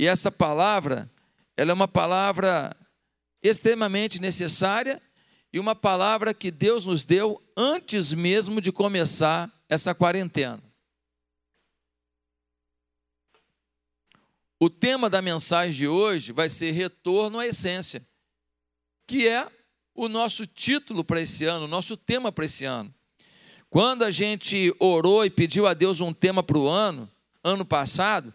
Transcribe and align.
E 0.00 0.06
essa 0.06 0.32
palavra, 0.32 1.12
ela 1.54 1.72
é 1.72 1.74
uma 1.74 1.86
palavra 1.86 2.74
extremamente 3.42 4.18
necessária 4.18 4.98
e 5.52 5.60
uma 5.60 5.74
palavra 5.74 6.32
que 6.32 6.50
Deus 6.50 6.86
nos 6.86 7.04
deu 7.04 7.38
antes 7.54 8.14
mesmo 8.14 8.62
de 8.62 8.72
começar 8.72 9.52
essa 9.68 9.94
quarentena. 9.94 10.62
O 14.58 14.70
tema 14.70 15.10
da 15.10 15.20
mensagem 15.20 15.76
de 15.76 15.86
hoje 15.86 16.32
vai 16.32 16.48
ser 16.48 16.70
Retorno 16.70 17.38
à 17.38 17.46
Essência, 17.46 18.02
que 19.06 19.28
é 19.28 19.46
o 19.94 20.08
nosso 20.08 20.46
título 20.46 21.04
para 21.04 21.20
esse 21.20 21.44
ano, 21.44 21.66
o 21.66 21.68
nosso 21.68 21.94
tema 21.94 22.32
para 22.32 22.46
esse 22.46 22.64
ano. 22.64 22.90
Quando 23.68 24.02
a 24.02 24.10
gente 24.10 24.74
orou 24.78 25.26
e 25.26 25.28
pediu 25.28 25.66
a 25.66 25.74
Deus 25.74 26.00
um 26.00 26.14
tema 26.14 26.42
para 26.42 26.56
o 26.56 26.66
ano, 26.66 27.06
ano 27.44 27.66
passado, 27.66 28.34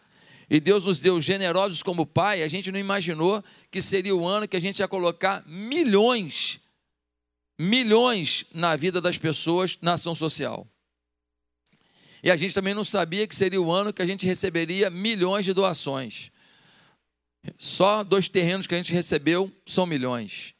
e 0.49 0.59
Deus 0.59 0.83
nos 0.83 0.99
deu 0.99 1.19
generosos 1.19 1.81
como 1.81 2.05
Pai, 2.05 2.43
a 2.43 2.47
gente 2.47 2.71
não 2.71 2.79
imaginou 2.79 3.43
que 3.71 3.81
seria 3.81 4.15
o 4.15 4.25
ano 4.25 4.47
que 4.47 4.55
a 4.55 4.59
gente 4.59 4.79
ia 4.79 4.87
colocar 4.87 5.43
milhões, 5.47 6.59
milhões 7.59 8.45
na 8.53 8.75
vida 8.75 9.01
das 9.01 9.17
pessoas 9.17 9.77
na 9.81 9.93
ação 9.93 10.13
social. 10.13 10.67
E 12.21 12.31
a 12.31 12.35
gente 12.35 12.53
também 12.53 12.73
não 12.73 12.83
sabia 12.83 13.27
que 13.27 13.35
seria 13.35 13.61
o 13.61 13.71
ano 13.71 13.93
que 13.93 14.01
a 14.01 14.05
gente 14.05 14.25
receberia 14.25 14.89
milhões 14.89 15.45
de 15.45 15.53
doações. 15.53 16.31
Só 17.57 18.03
dois 18.03 18.27
terrenos 18.27 18.65
que 18.65 18.73
a 18.73 18.77
gente 18.77 18.93
recebeu 18.93 19.51
são 19.65 19.85
milhões. 19.85 20.55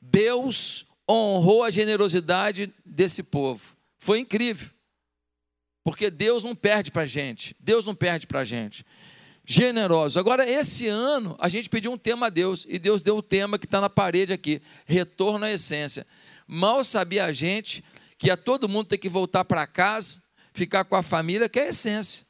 Deus 0.00 0.86
honrou 1.08 1.64
a 1.64 1.70
generosidade 1.70 2.72
desse 2.84 3.22
povo. 3.22 3.76
Foi 3.98 4.20
incrível. 4.20 4.70
Porque 5.84 6.10
Deus 6.10 6.44
não 6.44 6.54
perde 6.54 6.90
para 6.90 7.02
a 7.02 7.06
gente. 7.06 7.54
Deus 7.58 7.84
não 7.84 7.94
perde 7.94 8.26
para 8.26 8.40
a 8.40 8.44
gente. 8.44 8.84
Generoso. 9.44 10.18
Agora, 10.18 10.48
esse 10.48 10.86
ano, 10.86 11.36
a 11.38 11.48
gente 11.48 11.68
pediu 11.68 11.90
um 11.90 11.96
tema 11.96 12.26
a 12.26 12.30
Deus. 12.30 12.66
E 12.68 12.78
Deus 12.78 13.00
deu 13.00 13.16
o 13.16 13.22
tema 13.22 13.58
que 13.58 13.64
está 13.64 13.80
na 13.80 13.88
parede 13.88 14.32
aqui: 14.32 14.60
retorno 14.84 15.44
à 15.46 15.50
essência. 15.50 16.06
Mal 16.46 16.84
sabia 16.84 17.24
a 17.24 17.32
gente 17.32 17.82
que 18.18 18.30
a 18.30 18.36
todo 18.36 18.68
mundo 18.68 18.88
ter 18.88 18.98
que 18.98 19.08
voltar 19.08 19.44
para 19.44 19.66
casa, 19.66 20.22
ficar 20.52 20.84
com 20.84 20.96
a 20.96 21.02
família, 21.02 21.48
que 21.48 21.58
é 21.58 21.64
a 21.64 21.68
essência. 21.68 22.26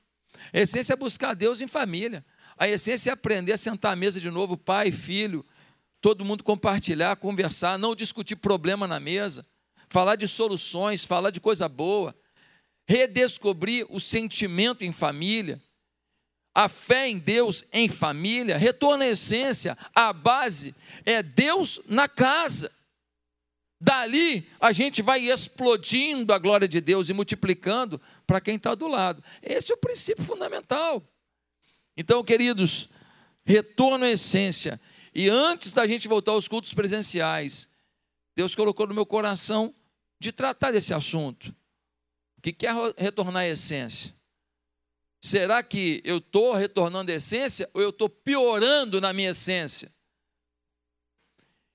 A 0.52 0.60
essência 0.60 0.92
é 0.92 0.96
buscar 0.96 1.34
Deus 1.34 1.60
em 1.60 1.66
família. 1.66 2.24
A 2.56 2.68
essência 2.68 3.10
é 3.10 3.12
aprender 3.12 3.52
a 3.52 3.56
sentar 3.56 3.92
à 3.92 3.96
mesa 3.96 4.20
de 4.20 4.30
novo, 4.30 4.56
pai, 4.56 4.92
filho, 4.92 5.44
todo 6.00 6.24
mundo 6.24 6.44
compartilhar, 6.44 7.16
conversar, 7.16 7.78
não 7.78 7.94
discutir 7.94 8.36
problema 8.36 8.86
na 8.86 9.00
mesa 9.00 9.44
falar 9.88 10.16
de 10.16 10.28
soluções, 10.28 11.04
falar 11.04 11.30
de 11.30 11.40
coisa 11.40 11.68
boa, 11.68 12.14
redescobrir 12.88 13.86
o 13.90 14.00
sentimento 14.00 14.82
em 14.82 14.92
família, 14.92 15.60
a 16.54 16.68
fé 16.68 17.08
em 17.08 17.18
Deus 17.18 17.62
em 17.70 17.88
família, 17.88 18.56
retorna 18.56 19.04
à 19.04 19.08
essência, 19.08 19.76
a 19.94 20.12
base 20.12 20.74
é 21.04 21.22
Deus 21.22 21.80
na 21.86 22.08
casa. 22.08 22.72
Dali 23.80 24.48
a 24.58 24.72
gente 24.72 25.02
vai 25.02 25.20
explodindo 25.20 26.32
a 26.32 26.38
glória 26.38 26.66
de 26.66 26.80
Deus 26.80 27.08
e 27.08 27.12
multiplicando 27.12 28.00
para 28.26 28.40
quem 28.40 28.56
está 28.56 28.74
do 28.74 28.88
lado. 28.88 29.22
Esse 29.42 29.70
é 29.70 29.74
o 29.74 29.78
princípio 29.78 30.24
fundamental. 30.24 31.06
Então, 31.96 32.24
queridos, 32.24 32.88
retorno 33.44 34.04
à 34.04 34.10
essência. 34.10 34.80
E 35.14 35.28
antes 35.28 35.72
da 35.72 35.86
gente 35.86 36.08
voltar 36.08 36.32
aos 36.32 36.48
cultos 36.48 36.72
presenciais, 36.74 37.68
Deus 38.34 38.54
colocou 38.54 38.86
no 38.86 38.94
meu 38.94 39.06
coração 39.06 39.74
de 40.18 40.32
tratar 40.32 40.72
desse 40.72 40.92
assunto, 40.92 41.54
que 42.42 42.52
quer 42.52 42.74
retornar 42.96 43.44
à 43.44 43.48
essência. 43.48 44.14
Será 45.20 45.62
que 45.62 46.00
eu 46.04 46.18
estou 46.18 46.54
retornando 46.54 47.10
à 47.10 47.14
essência 47.14 47.68
ou 47.74 47.82
eu 47.82 47.90
estou 47.90 48.08
piorando 48.08 49.00
na 49.00 49.12
minha 49.12 49.30
essência? 49.30 49.92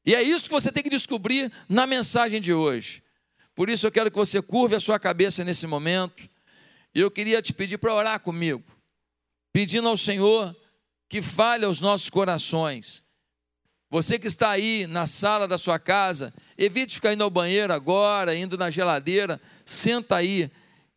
E 0.06 0.16
é 0.16 0.22
isso 0.22 0.46
que 0.46 0.54
você 0.54 0.72
tem 0.72 0.84
que 0.84 0.90
descobrir 0.90 1.52
na 1.68 1.86
mensagem 1.86 2.42
de 2.42 2.54
hoje. 2.54 3.04
Por 3.56 3.70
isso 3.70 3.86
eu 3.86 3.92
quero 3.92 4.10
que 4.10 4.18
você 4.18 4.42
curve 4.42 4.76
a 4.76 4.80
sua 4.80 5.00
cabeça 5.00 5.44
nesse 5.44 5.68
momento. 5.68 6.28
E 6.96 7.00
eu 7.00 7.12
queria 7.12 7.42
te 7.42 7.54
pedir 7.54 7.78
para 7.78 7.94
orar 7.94 8.20
comigo, 8.20 8.64
pedindo 9.52 9.88
ao 9.88 9.98
Senhor 9.98 10.56
que 11.10 11.22
fale 11.22 11.66
aos 11.66 11.80
nossos 11.80 12.10
corações 12.10 13.04
você 13.94 14.18
que 14.18 14.26
está 14.26 14.50
aí 14.50 14.88
na 14.88 15.06
sala 15.06 15.48
da 15.48 15.56
sua 15.56 15.78
casa, 15.78 16.34
evite 16.58 16.96
ficar 16.96 17.14
indo 17.14 17.24
ao 17.24 17.30
banheiro 17.30 17.72
agora, 17.72 18.36
indo 18.36 18.58
na 18.58 18.72
geladeira, 18.72 19.40
senta 19.64 20.16
aí, 20.16 20.50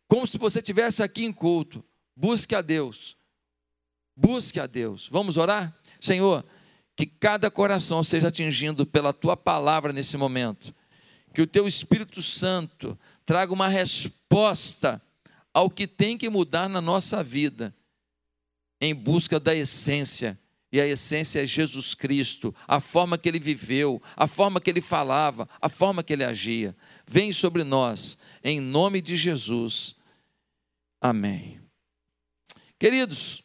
como 0.07 0.25
se 0.25 0.37
você 0.37 0.59
estivesse 0.59 1.03
aqui 1.03 1.25
em 1.25 1.33
culto. 1.33 1.83
Busque 2.15 2.55
a 2.55 2.61
Deus. 2.61 3.17
Busque 4.15 4.59
a 4.59 4.65
Deus. 4.65 5.07
Vamos 5.11 5.37
orar? 5.37 5.75
Senhor, 5.99 6.43
que 6.95 7.05
cada 7.05 7.51
coração 7.51 8.03
seja 8.03 8.29
atingido 8.29 8.85
pela 8.85 9.13
tua 9.13 9.37
palavra 9.37 9.93
nesse 9.93 10.17
momento. 10.17 10.73
Que 11.33 11.41
o 11.41 11.47
teu 11.47 11.67
Espírito 11.67 12.21
Santo 12.21 12.97
traga 13.25 13.53
uma 13.53 13.67
resposta 13.67 15.01
ao 15.53 15.69
que 15.69 15.87
tem 15.87 16.17
que 16.17 16.29
mudar 16.29 16.69
na 16.69 16.81
nossa 16.81 17.23
vida, 17.23 17.75
em 18.79 18.93
busca 18.95 19.39
da 19.39 19.53
essência 19.53 20.39
e 20.71 20.81
a 20.81 20.87
essência 20.87 21.41
é 21.41 21.45
Jesus 21.45 21.93
Cristo, 21.93 22.53
a 22.67 22.79
forma 22.79 23.17
que 23.17 23.29
ele 23.29 23.39
viveu, 23.39 24.01
a 24.15 24.27
forma 24.27 24.59
que 24.59 24.69
ele 24.69 24.81
falava, 24.81 25.47
a 25.61 25.69
forma 25.69 26.03
que 26.03 26.11
ele 26.11 26.25
agia. 26.25 26.75
Vem 27.07 27.31
sobre 27.31 27.63
nós, 27.63 28.17
em 28.43 28.59
nome 28.59 29.01
de 29.01 29.15
Jesus. 29.15 29.95
Amém. 30.99 31.61
Queridos, 32.79 33.43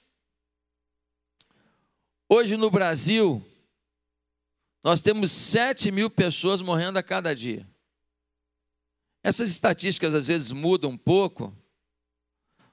hoje 2.28 2.56
no 2.56 2.70
Brasil, 2.70 3.44
nós 4.82 5.00
temos 5.00 5.30
7 5.30 5.90
mil 5.90 6.10
pessoas 6.10 6.60
morrendo 6.60 6.98
a 6.98 7.02
cada 7.02 7.34
dia. 7.34 7.66
Essas 9.22 9.50
estatísticas 9.50 10.14
às 10.14 10.28
vezes 10.28 10.50
mudam 10.50 10.90
um 10.90 10.98
pouco, 10.98 11.56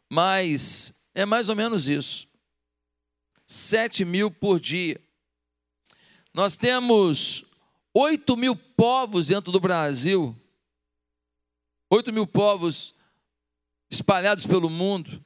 mas 0.09 0.93
é 1.13 1.25
mais 1.25 1.49
ou 1.49 1.55
menos 1.55 1.87
isso. 1.87 2.27
7 3.45 4.05
mil 4.05 4.31
por 4.31 4.59
dia. 4.59 4.99
Nós 6.33 6.55
temos 6.55 7.43
8 7.93 8.37
mil 8.37 8.55
povos 8.55 9.27
dentro 9.27 9.51
do 9.51 9.59
Brasil, 9.59 10.35
8 11.89 12.13
mil 12.13 12.25
povos 12.25 12.95
espalhados 13.89 14.45
pelo 14.45 14.69
mundo, 14.69 15.23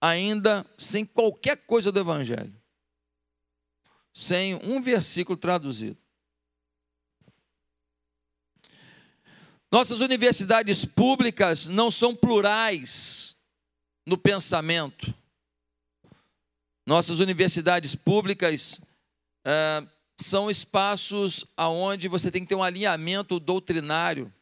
ainda 0.00 0.64
sem 0.78 1.04
qualquer 1.04 1.56
coisa 1.66 1.90
do 1.90 1.98
Evangelho, 1.98 2.54
sem 4.12 4.54
um 4.54 4.80
versículo 4.80 5.36
traduzido. 5.36 5.98
Nossas 9.70 10.00
universidades 10.00 10.84
públicas 10.84 11.66
não 11.66 11.90
são 11.90 12.14
plurais 12.14 13.36
no 14.06 14.16
pensamento. 14.16 15.12
Nossas 16.86 17.18
universidades 17.18 17.96
públicas 17.96 18.80
é, 19.44 19.86
são 20.18 20.50
espaços 20.50 21.44
onde 21.58 22.06
você 22.06 22.30
tem 22.30 22.42
que 22.42 22.48
ter 22.48 22.54
um 22.54 22.62
alinhamento 22.62 23.40
doutrinário, 23.40 24.32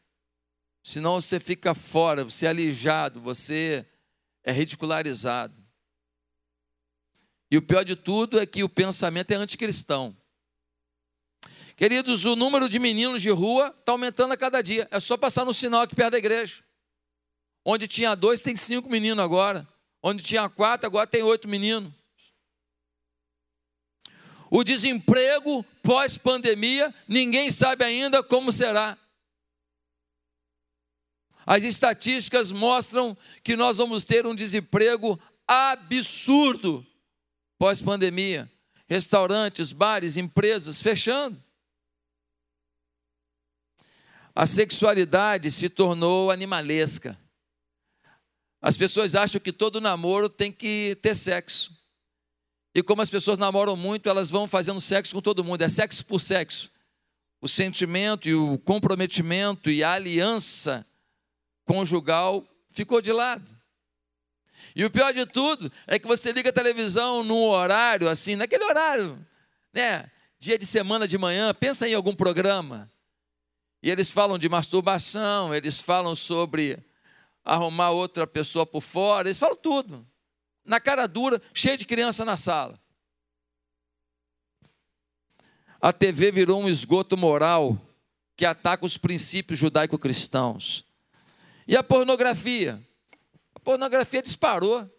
senão 0.85 1.19
você 1.19 1.39
fica 1.39 1.73
fora, 1.73 2.23
você 2.23 2.45
é 2.45 2.49
alijado, 2.49 3.19
você 3.19 3.83
é 4.43 4.51
ridicularizado. 4.51 5.57
E 7.49 7.57
o 7.57 7.61
pior 7.61 7.83
de 7.83 7.95
tudo 7.95 8.39
é 8.39 8.45
que 8.45 8.63
o 8.63 8.69
pensamento 8.69 9.31
é 9.31 9.35
anticristão. 9.35 10.15
Queridos, 11.75 12.23
o 12.25 12.35
número 12.35 12.69
de 12.69 12.77
meninos 12.77 13.23
de 13.23 13.31
rua 13.31 13.75
está 13.79 13.93
aumentando 13.93 14.33
a 14.33 14.37
cada 14.37 14.61
dia. 14.61 14.87
É 14.91 14.99
só 14.99 15.17
passar 15.17 15.43
no 15.43 15.55
sinal 15.55 15.81
aqui 15.81 15.95
perto 15.95 16.11
da 16.11 16.19
igreja. 16.19 16.63
Onde 17.65 17.87
tinha 17.87 18.13
dois, 18.13 18.39
tem 18.39 18.55
cinco 18.55 18.87
meninos 18.87 19.25
agora. 19.25 19.67
Onde 20.03 20.23
tinha 20.23 20.47
quatro, 20.47 20.85
agora 20.85 21.07
tem 21.07 21.23
oito 21.23 21.47
meninos. 21.47 21.91
O 24.51 24.63
desemprego 24.63 25.65
pós-pandemia, 25.81 26.93
ninguém 27.07 27.49
sabe 27.49 27.83
ainda 27.83 28.21
como 28.21 28.53
será. 28.53 28.95
As 31.45 31.63
estatísticas 31.63 32.51
mostram 32.51 33.15
que 33.43 33.55
nós 33.55 33.77
vamos 33.77 34.03
ter 34.03 34.25
um 34.25 34.33
desemprego 34.33 35.19
absurdo 35.47 36.85
pós-pandemia. 37.57 38.51
Restaurantes, 38.87 39.71
bares, 39.71 40.17
empresas 40.17 40.81
fechando. 40.81 41.41
A 44.33 44.45
sexualidade 44.45 45.49
se 45.51 45.69
tornou 45.69 46.29
animalesca. 46.29 47.17
As 48.61 48.75
pessoas 48.75 49.15
acham 49.15 49.39
que 49.39 49.53
todo 49.53 49.79
namoro 49.79 50.27
tem 50.27 50.51
que 50.51 50.97
ter 51.01 51.15
sexo. 51.15 51.71
E 52.73 52.83
como 52.83 53.01
as 53.01 53.09
pessoas 53.09 53.39
namoram 53.39 53.75
muito, 53.75 54.09
elas 54.09 54.29
vão 54.29 54.47
fazendo 54.47 54.81
sexo 54.81 55.13
com 55.13 55.21
todo 55.21 55.43
mundo, 55.43 55.61
é 55.61 55.69
sexo 55.69 56.03
por 56.05 56.19
sexo. 56.19 56.71
O 57.39 57.47
sentimento 57.47 58.27
e 58.27 58.33
o 58.33 58.57
comprometimento 58.57 59.69
e 59.69 59.83
a 59.83 59.93
aliança 59.93 60.85
conjugal 61.65 62.47
ficou 62.69 63.01
de 63.01 63.11
lado. 63.11 63.49
E 64.75 64.83
o 64.85 64.91
pior 64.91 65.13
de 65.13 65.25
tudo 65.25 65.71
é 65.87 65.97
que 65.97 66.07
você 66.07 66.31
liga 66.31 66.49
a 66.49 66.53
televisão 66.53 67.23
num 67.23 67.43
horário 67.43 68.09
assim, 68.09 68.35
naquele 68.35 68.63
horário, 68.63 69.25
né? 69.73 70.09
Dia 70.37 70.57
de 70.57 70.65
semana 70.65 71.07
de 71.07 71.17
manhã, 71.17 71.53
pensa 71.53 71.87
em 71.87 71.93
algum 71.93 72.13
programa. 72.13 72.89
E 73.81 73.89
eles 73.89 74.11
falam 74.11 74.37
de 74.37 74.49
masturbação, 74.49 75.53
eles 75.53 75.81
falam 75.81 76.13
sobre 76.15 76.77
arrumar 77.43 77.91
outra 77.91 78.25
pessoa 78.27 78.65
por 78.65 78.81
fora, 78.81 79.27
eles 79.27 79.39
falam 79.39 79.55
tudo. 79.55 80.05
Na 80.63 80.79
cara 80.79 81.07
dura, 81.07 81.41
cheio 81.53 81.77
de 81.77 81.85
criança 81.85 82.25
na 82.25 82.35
sala. 82.35 82.77
A 85.79 85.93
TV 85.93 86.31
virou 86.31 86.61
um 86.61 86.67
esgoto 86.67 87.15
moral 87.15 87.79
que 88.35 88.45
ataca 88.45 88.85
os 88.85 88.97
princípios 88.97 89.59
judaico-cristãos. 89.59 90.84
E 91.67 91.75
a 91.75 91.83
pornografia? 91.83 92.81
A 93.55 93.59
pornografia 93.59 94.21
disparou. 94.21 94.89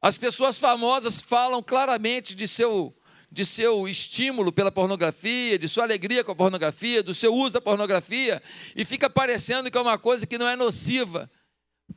As 0.00 0.18
pessoas 0.18 0.58
famosas 0.58 1.22
falam 1.22 1.62
claramente 1.62 2.34
de 2.34 2.48
seu, 2.48 2.96
de 3.30 3.46
seu 3.46 3.86
estímulo 3.86 4.52
pela 4.52 4.72
pornografia, 4.72 5.56
de 5.56 5.68
sua 5.68 5.84
alegria 5.84 6.24
com 6.24 6.32
a 6.32 6.36
pornografia, 6.36 7.02
do 7.02 7.14
seu 7.14 7.32
uso 7.32 7.54
da 7.54 7.60
pornografia, 7.60 8.42
e 8.74 8.84
fica 8.84 9.08
parecendo 9.08 9.70
que 9.70 9.78
é 9.78 9.80
uma 9.80 9.98
coisa 9.98 10.26
que 10.26 10.38
não 10.38 10.48
é 10.48 10.56
nociva. 10.56 11.30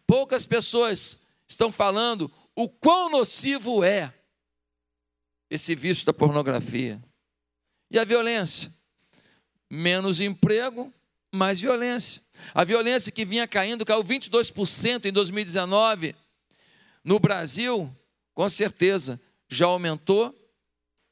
Poucas 0.06 0.46
pessoas 0.46 1.20
estão 1.48 1.72
falando 1.72 2.32
o 2.56 2.70
quão 2.70 3.10
nocivo 3.10 3.84
é 3.84 4.14
esse 5.50 5.74
vício 5.74 6.06
da 6.06 6.14
pornografia. 6.14 7.04
E 7.90 7.98
a 7.98 8.04
violência? 8.04 8.72
Menos 9.70 10.22
emprego, 10.22 10.94
mais 11.36 11.60
violência. 11.60 12.22
A 12.54 12.64
violência 12.64 13.12
que 13.12 13.26
vinha 13.26 13.48
caindo, 13.48 13.86
caiu 13.86 14.04
22% 14.04 15.06
em 15.06 15.12
2019 15.12 16.16
no 17.04 17.20
Brasil, 17.20 17.96
com 18.34 18.50
certeza 18.50 19.20
já 19.48 19.68
aumentou 19.68 20.36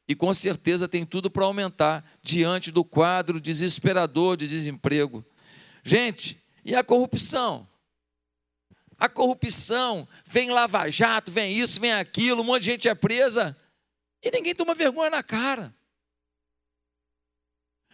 e 0.08 0.16
com 0.16 0.34
certeza 0.34 0.88
tem 0.88 1.06
tudo 1.06 1.30
para 1.30 1.46
aumentar 1.46 2.04
diante 2.22 2.72
do 2.72 2.84
quadro 2.84 3.40
desesperador 3.40 4.36
de 4.36 4.48
desemprego. 4.48 5.24
Gente, 5.84 6.42
e 6.66 6.76
a 6.76 6.84
corrupção? 6.84 7.68
A 8.98 9.10
corrupção, 9.10 10.08
vem 10.26 10.50
lava-jato, 10.50 11.32
vem 11.32 11.56
isso, 11.56 11.80
vem 11.80 11.94
aquilo, 11.94 12.42
um 12.42 12.46
monte 12.46 12.62
de 12.62 12.72
gente 12.72 12.88
é 12.88 12.96
presa 12.96 13.56
e 14.22 14.32
ninguém 14.32 14.56
toma 14.56 14.74
vergonha 14.74 15.10
na 15.10 15.22
cara. 15.22 15.74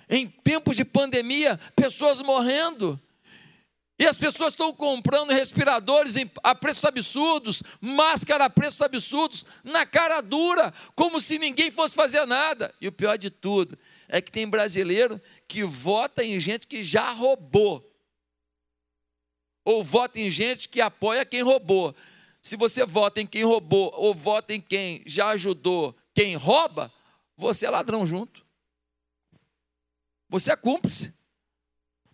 Em 0.10 0.28
tempos 0.28 0.76
de 0.76 0.84
pandemia, 0.84 1.60
pessoas 1.76 2.22
morrendo. 2.22 3.00
E 4.00 4.08
as 4.08 4.18
pessoas 4.18 4.54
estão 4.54 4.74
comprando 4.74 5.32
respiradores 5.32 6.16
a 6.42 6.56
preços 6.56 6.86
absurdos, 6.86 7.62
máscara 7.82 8.46
a 8.46 8.50
preços 8.50 8.82
absurdos, 8.82 9.46
na 9.62 9.86
cara 9.86 10.22
dura, 10.22 10.74
como 10.96 11.20
se 11.20 11.38
ninguém 11.38 11.70
fosse 11.70 11.96
fazer 11.96 12.26
nada. 12.26 12.74
E 12.80 12.88
o 12.88 12.94
pior 12.94 13.18
de 13.18 13.30
tudo 13.30 13.78
é 14.08 14.22
que 14.22 14.32
tem 14.32 14.48
brasileiro 14.48 15.22
que 15.48 15.66
vota 15.66 16.24
em 16.24 16.40
gente 16.40 16.66
que 16.66 16.82
já 16.82 17.12
roubou. 17.12 17.86
Ou 19.66 19.84
vota 19.84 20.18
em 20.18 20.32
gente 20.32 20.70
que 20.70 20.80
apoia 20.80 21.26
quem 21.26 21.42
roubou. 21.42 21.94
Se 22.42 22.56
você 22.56 22.86
vota 22.86 23.20
em 23.20 23.28
quem 23.28 23.44
roubou 23.44 23.92
ou 23.94 24.16
vota 24.16 24.54
em 24.54 24.62
quem 24.62 25.04
já 25.06 25.28
ajudou 25.30 25.94
quem 26.14 26.36
rouba, 26.38 26.92
você 27.36 27.66
é 27.66 27.70
ladrão 27.70 28.06
junto. 28.06 28.49
Você 30.30 30.52
é 30.52 30.56
cúmplice. 30.56 31.14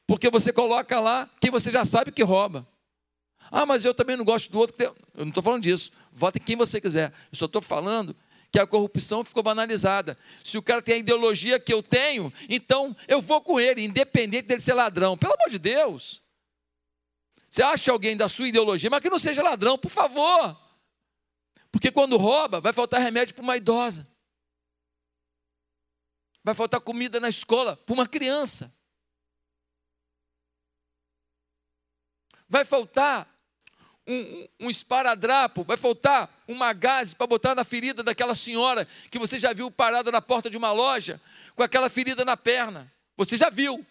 Porque 0.08 0.30
você 0.30 0.54
coloca 0.54 1.00
lá 1.00 1.30
quem 1.42 1.52
você 1.52 1.72
já 1.72 1.84
sabe 1.84 2.12
que 2.12 2.24
rouba. 2.24 2.68
Ah, 3.52 3.66
mas 3.66 3.86
eu 3.86 3.94
também 3.94 4.16
não 4.16 4.26
gosto 4.26 4.52
do 4.52 4.60
outro. 4.60 4.76
Eu 4.84 4.96
não 5.16 5.30
estou 5.30 5.44
falando 5.44 5.64
disso. 5.64 5.92
Vote 6.12 6.40
em 6.40 6.44
quem 6.44 6.56
você 6.56 6.80
quiser. 6.80 7.12
Eu 7.32 7.38
só 7.38 7.46
estou 7.46 7.62
falando 7.62 8.16
que 8.52 8.60
a 8.60 8.66
corrupção 8.66 9.24
ficou 9.24 9.44
banalizada. 9.44 10.18
Se 10.44 10.58
o 10.58 10.62
cara 10.62 10.82
tem 10.82 10.96
a 10.96 11.00
ideologia 11.00 11.60
que 11.60 11.74
eu 11.74 11.84
tenho, 11.84 12.32
então 12.48 12.96
eu 13.08 13.22
vou 13.22 13.42
com 13.42 13.60
ele, 13.60 13.84
independente 13.84 14.48
dele 14.48 14.62
ser 14.62 14.74
ladrão. 14.74 15.18
Pelo 15.18 15.34
amor 15.34 15.50
de 15.50 15.60
Deus. 15.60 16.24
Você 17.50 17.62
acha 17.62 17.92
alguém 17.92 18.16
da 18.16 18.28
sua 18.28 18.48
ideologia, 18.48 18.90
mas 18.90 19.02
que 19.02 19.10
não 19.10 19.20
seja 19.20 19.44
ladrão, 19.44 19.78
por 19.78 19.92
favor. 19.92 20.58
Porque 21.72 21.92
quando 21.92 22.18
rouba, 22.18 22.62
vai 22.62 22.72
faltar 22.72 23.02
remédio 23.02 23.36
para 23.36 23.44
uma 23.44 23.58
idosa. 23.58 24.08
Vai 26.46 26.56
faltar 26.56 26.80
comida 26.80 27.20
na 27.20 27.28
escola 27.28 27.76
para 27.76 27.94
uma 27.94 28.08
criança. 28.08 28.74
vai 32.48 32.64
faltar 32.64 33.28
um, 34.08 34.48
um, 34.62 34.70
esparadrapo, 34.70 35.64
vai 35.64 35.78
faltar 35.78 36.44
uma 36.48 36.72
gase 36.74 37.16
para 37.16 37.28
botar 37.28 37.56
na 37.56 37.64
ferida 37.64 38.04
daquela 38.04 38.36
senhora 38.36 38.86
que 39.10 39.20
você 39.20 39.40
já 39.40 39.52
viu 39.52 39.72
parada 39.72 40.12
na 40.12 40.22
porta 40.22 40.50
de 40.50 40.58
uma 40.58 40.72
loja 40.72 41.20
com 41.56 41.64
aquela 41.64 41.90
ferida 41.90 42.24
na 42.24 42.38
perna. 42.38 42.92
Você 43.18 43.36
já 43.36 43.50
viu. 43.50 43.86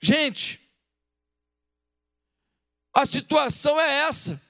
Gente, 0.00 0.60
a 2.92 3.06
situação 3.06 3.80
é 3.80 4.00
essa. 4.00 4.40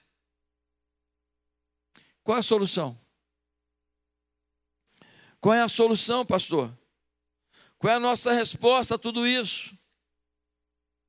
Qual 2.25 2.37
é 2.37 2.41
a 2.41 2.43
solução? 2.43 3.00
Qual 5.41 5.55
é 5.55 5.63
a 5.63 5.69
solução, 5.69 6.25
pastor? 6.25 6.77
Qual 7.79 7.93
é 7.93 7.97
a 7.97 8.01
nossa 8.01 8.33
resposta 8.33 8.97
a 8.97 8.99
tudo 8.99 9.27
isso? 9.27 9.75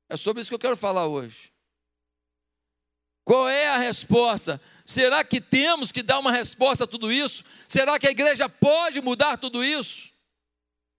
É 0.08 0.16
sobre 0.16 0.40
isso 0.40 0.50
que 0.50 0.54
eu 0.54 0.58
quero 0.58 0.76
falar 0.76 1.06
hoje. 1.06 1.52
Qual 3.24 3.48
é 3.48 3.68
a 3.68 3.78
resposta? 3.78 4.60
Será 4.84 5.22
que 5.22 5.40
temos 5.40 5.92
que 5.92 6.02
dar 6.02 6.18
uma 6.18 6.32
resposta 6.32 6.84
a 6.84 6.86
tudo 6.86 7.12
isso? 7.12 7.44
Será 7.68 7.98
que 7.98 8.06
a 8.06 8.10
igreja 8.10 8.48
pode 8.48 9.00
mudar 9.00 9.36
tudo 9.36 9.64
isso? 9.64 10.10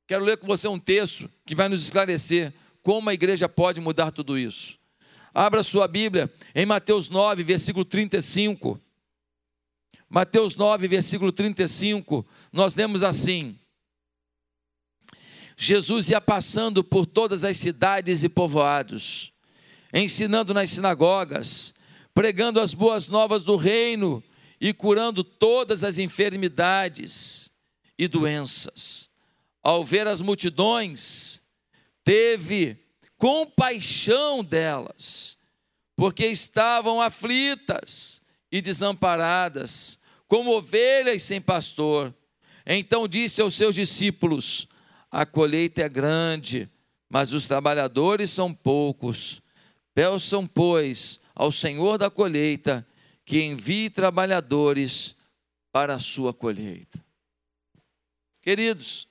Quero 0.07 0.23
ler 0.23 0.37
com 0.37 0.47
você 0.47 0.67
um 0.67 0.79
texto 0.79 1.29
que 1.45 1.55
vai 1.55 1.67
nos 1.67 1.81
esclarecer 1.81 2.53
como 2.81 3.09
a 3.09 3.13
igreja 3.13 3.49
pode 3.49 3.81
mudar 3.81 4.11
tudo 4.11 4.37
isso. 4.37 4.77
Abra 5.33 5.63
sua 5.63 5.87
Bíblia 5.87 6.31
em 6.53 6.65
Mateus 6.65 7.09
9, 7.09 7.43
versículo 7.43 7.83
35. 7.83 8.79
Mateus 10.13 10.55
9, 10.55 10.87
versículo 10.87 11.31
35, 11.31 12.23
nós 12.51 12.75
lemos 12.75 13.03
assim: 13.03 13.57
Jesus 15.57 16.07
ia 16.07 16.21
passando 16.21 16.83
por 16.83 17.07
todas 17.07 17.43
as 17.43 17.57
cidades 17.57 18.23
e 18.23 18.29
povoados, 18.29 19.33
ensinando 19.91 20.53
nas 20.53 20.69
sinagogas, 20.69 21.73
pregando 22.13 22.59
as 22.59 22.75
boas 22.75 23.07
novas 23.07 23.43
do 23.43 23.55
reino 23.55 24.23
e 24.61 24.71
curando 24.71 25.23
todas 25.23 25.83
as 25.83 25.97
enfermidades 25.97 27.51
e 27.97 28.07
doenças. 28.07 29.09
Ao 29.63 29.83
ver 29.83 30.05
as 30.05 30.21
multidões, 30.21 31.41
teve 32.03 32.77
compaixão 33.17 34.43
delas, 34.43 35.39
porque 35.95 36.27
estavam 36.27 37.01
aflitas 37.01 38.21
e 38.51 38.61
desamparadas, 38.61 39.97
como 40.27 40.55
ovelhas 40.55 41.23
sem 41.23 41.39
pastor. 41.39 42.13
Então 42.65 43.07
disse 43.07 43.41
aos 43.41 43.55
seus 43.55 43.75
discípulos: 43.75 44.67
a 45.11 45.25
colheita 45.25 45.83
é 45.83 45.89
grande, 45.89 46.69
mas 47.09 47.33
os 47.33 47.47
trabalhadores 47.47 48.31
são 48.31 48.53
poucos. 48.53 49.41
Peçam, 49.93 50.47
pois, 50.47 51.19
ao 51.35 51.51
Senhor 51.51 51.99
da 51.99 52.09
colheita 52.09 52.85
que 53.23 53.43
envie 53.43 53.89
trabalhadores 53.89 55.15
para 55.71 55.93
a 55.93 55.99
sua 55.99 56.33
colheita. 56.33 57.03
Queridos, 58.41 59.07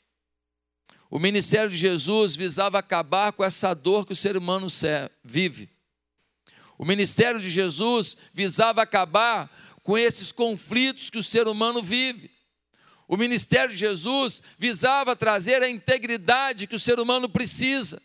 o 1.08 1.18
ministério 1.18 1.70
de 1.70 1.76
Jesus 1.76 2.34
visava 2.34 2.78
acabar 2.78 3.32
com 3.32 3.44
essa 3.44 3.74
dor 3.74 4.06
que 4.06 4.12
o 4.12 4.16
ser 4.16 4.36
humano 4.36 4.66
vive. 5.22 5.70
O 6.76 6.84
ministério 6.84 7.40
de 7.40 7.48
Jesus 7.48 8.16
visava 8.32 8.82
acabar 8.82 9.50
com 9.82 9.98
esses 9.98 10.30
conflitos 10.30 11.10
que 11.10 11.18
o 11.18 11.22
ser 11.22 11.48
humano 11.48 11.82
vive. 11.82 12.30
O 13.08 13.16
ministério 13.16 13.74
de 13.74 13.76
Jesus 13.76 14.40
visava 14.56 15.14
trazer 15.14 15.62
a 15.62 15.68
integridade 15.68 16.66
que 16.66 16.76
o 16.76 16.80
ser 16.80 16.98
humano 16.98 17.28
precisa. 17.28 18.00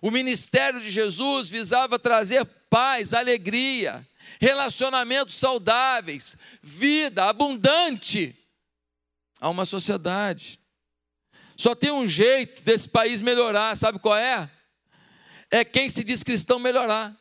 O 0.00 0.10
ministério 0.10 0.80
de 0.80 0.90
Jesus 0.90 1.48
visava 1.48 1.98
trazer 1.98 2.44
paz, 2.68 3.14
alegria, 3.14 4.06
relacionamentos 4.40 5.36
saudáveis, 5.36 6.36
vida 6.62 7.24
abundante 7.24 8.36
a 9.40 9.48
uma 9.48 9.64
sociedade. 9.64 10.58
Só 11.56 11.74
tem 11.74 11.90
um 11.90 12.08
jeito 12.08 12.62
desse 12.62 12.88
país 12.88 13.20
melhorar, 13.20 13.76
sabe 13.76 13.98
qual 13.98 14.16
é? 14.16 14.50
É 15.50 15.64
quem 15.64 15.88
se 15.88 16.02
diz 16.02 16.22
cristão 16.22 16.58
melhorar. 16.58 17.16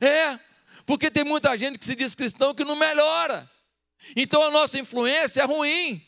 É, 0.00 0.38
porque 0.86 1.10
tem 1.10 1.24
muita 1.24 1.56
gente 1.58 1.78
que 1.78 1.84
se 1.84 1.96
diz 1.96 2.14
cristão 2.14 2.54
que 2.54 2.64
não 2.64 2.76
melhora. 2.76 3.50
Então 4.14 4.40
a 4.42 4.50
nossa 4.50 4.78
influência 4.78 5.42
é 5.42 5.44
ruim, 5.44 6.00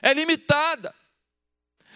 é 0.00 0.12
limitada. 0.14 0.94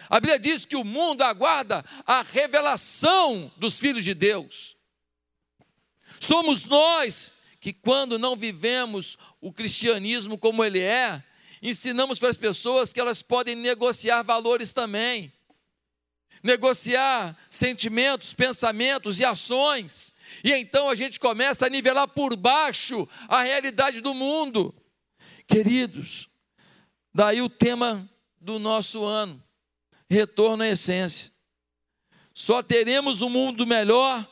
A 0.07 0.19
Bíblia 0.19 0.39
diz 0.39 0.65
que 0.65 0.75
o 0.75 0.83
mundo 0.83 1.23
aguarda 1.23 1.83
a 2.05 2.21
revelação 2.21 3.51
dos 3.57 3.79
filhos 3.79 4.03
de 4.03 4.13
Deus. 4.13 4.77
Somos 6.19 6.65
nós 6.65 7.33
que, 7.59 7.73
quando 7.73 8.17
não 8.17 8.35
vivemos 8.35 9.17
o 9.41 9.51
cristianismo 9.51 10.37
como 10.37 10.63
ele 10.63 10.79
é, 10.79 11.23
ensinamos 11.61 12.19
para 12.19 12.29
as 12.29 12.37
pessoas 12.37 12.93
que 12.93 12.99
elas 12.99 13.21
podem 13.21 13.55
negociar 13.55 14.21
valores 14.21 14.71
também, 14.71 15.31
negociar 16.41 17.37
sentimentos, 17.49 18.33
pensamentos 18.33 19.19
e 19.19 19.25
ações. 19.25 20.13
E 20.43 20.53
então 20.53 20.89
a 20.89 20.95
gente 20.95 21.19
começa 21.19 21.65
a 21.65 21.69
nivelar 21.69 22.07
por 22.07 22.35
baixo 22.35 23.07
a 23.27 23.43
realidade 23.43 24.01
do 24.01 24.13
mundo. 24.13 24.73
Queridos, 25.47 26.29
daí 27.13 27.41
o 27.41 27.49
tema 27.49 28.09
do 28.39 28.59
nosso 28.59 29.03
ano: 29.03 29.41
retorno 30.09 30.63
à 30.63 30.67
essência. 30.67 31.31
Só 32.33 32.63
teremos 32.63 33.21
um 33.21 33.29
mundo 33.29 33.67
melhor 33.67 34.27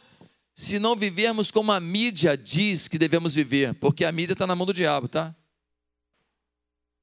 se 0.56 0.80
não 0.80 0.96
vivermos 0.96 1.52
como 1.52 1.72
a 1.72 1.80
mídia 1.80 2.38
diz 2.38 2.88
que 2.88 2.98
devemos 2.98 3.36
viver, 3.36 3.74
porque 3.76 4.06
a 4.06 4.12
mídia 4.12 4.34
está 4.34 4.48
na 4.48 4.56
mão 4.56 4.66
do 4.66 4.74
diabo, 4.74 5.08
tá? 5.08 5.36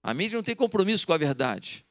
A 0.02 0.12
mídia 0.12 0.36
não 0.36 0.42
tem 0.42 0.56
compromisso 0.56 1.06
com 1.06 1.12
a 1.12 1.18
verdade. 1.18 1.84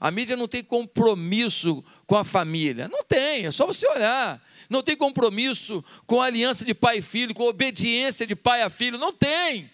A 0.00 0.10
mídia 0.10 0.36
não 0.36 0.46
tem 0.46 0.62
compromisso 0.62 1.84
com 2.06 2.16
a 2.16 2.24
família. 2.24 2.88
Não 2.88 3.02
tem, 3.02 3.46
é 3.46 3.50
só 3.50 3.66
você 3.66 3.86
olhar. 3.88 4.40
Não 4.68 4.82
tem 4.82 4.96
compromisso 4.96 5.84
com 6.06 6.20
a 6.20 6.26
aliança 6.26 6.64
de 6.64 6.74
pai 6.74 6.98
e 6.98 7.02
filho, 7.02 7.34
com 7.34 7.44
a 7.44 7.48
obediência 7.48 8.26
de 8.26 8.36
pai 8.36 8.62
a 8.62 8.70
filho. 8.70 8.98
Não 8.98 9.12
tem. 9.12 9.70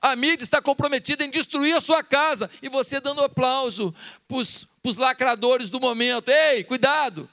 A 0.00 0.14
mídia 0.16 0.44
está 0.44 0.60
comprometida 0.60 1.24
em 1.24 1.30
destruir 1.30 1.76
a 1.76 1.80
sua 1.80 2.02
casa 2.02 2.50
e 2.62 2.68
você 2.68 3.00
dando 3.00 3.22
aplauso 3.22 3.94
para 4.26 4.38
os 4.38 4.96
lacradores 4.96 5.70
do 5.70 5.80
momento. 5.80 6.28
Ei, 6.28 6.64
cuidado! 6.64 7.28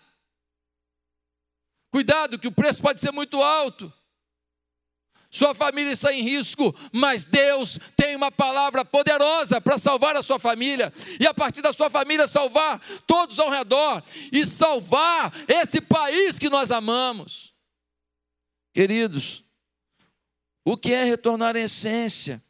Cuidado, 1.92 2.38
que 2.38 2.48
o 2.48 2.52
preço 2.52 2.82
pode 2.82 3.00
ser 3.00 3.12
muito 3.12 3.42
alto. 3.42 3.92
Sua 5.36 5.54
família 5.54 5.92
está 5.92 6.14
em 6.14 6.22
risco, 6.22 6.74
mas 6.94 7.28
Deus 7.28 7.78
tem 7.98 8.16
uma 8.16 8.32
palavra 8.32 8.86
poderosa 8.86 9.60
para 9.60 9.78
salvar 9.78 10.16
a 10.16 10.24
sua 10.24 10.40
família, 10.40 10.94
e 11.20 11.28
a 11.28 11.34
partir 11.34 11.62
da 11.62 11.74
sua 11.74 11.90
família 11.90 12.26
salvar 12.26 12.82
todos 13.06 13.38
ao 13.38 13.50
redor 13.50 14.02
e 14.32 14.46
salvar 14.46 15.34
esse 15.46 15.82
país 15.82 16.40
que 16.40 16.50
nós 16.50 16.72
amamos. 16.72 17.54
Queridos, 18.74 19.44
o 20.64 20.78
que 20.78 20.94
é 20.94 21.04
retornar 21.04 21.58
à 21.58 21.60
essência? 21.60 22.42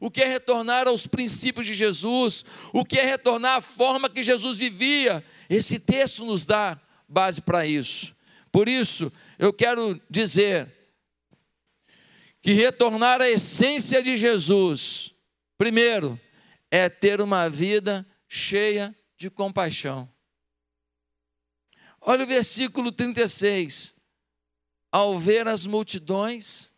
o 0.00 0.10
que 0.10 0.20
é 0.20 0.26
retornar 0.26 0.88
aos 0.88 1.06
princípios 1.06 1.64
de 1.64 1.76
Jesus, 1.76 2.44
o 2.72 2.84
que 2.84 2.98
é 2.98 3.06
retornar 3.06 3.58
à 3.58 3.60
forma 3.60 4.10
que 4.10 4.20
Jesus 4.20 4.58
vivia. 4.58 5.24
Esse 5.48 5.78
texto 5.78 6.24
nos 6.24 6.44
dá 6.44 6.76
base 7.08 7.40
para 7.40 7.64
isso. 7.64 8.12
Por 8.50 8.68
isso, 8.68 9.12
eu 9.38 9.52
quero 9.52 10.02
dizer 10.10 10.81
que 12.42 12.52
retornar 12.52 13.22
à 13.22 13.30
essência 13.30 14.02
de 14.02 14.16
Jesus, 14.16 15.14
primeiro, 15.56 16.20
é 16.68 16.88
ter 16.88 17.20
uma 17.20 17.48
vida 17.48 18.04
cheia 18.28 18.94
de 19.16 19.30
compaixão. 19.30 20.12
Olha 22.00 22.24
o 22.24 22.26
versículo 22.26 22.90
36. 22.90 23.94
Ao 24.90 25.18
ver 25.18 25.46
as 25.46 25.64
multidões, 25.64 26.74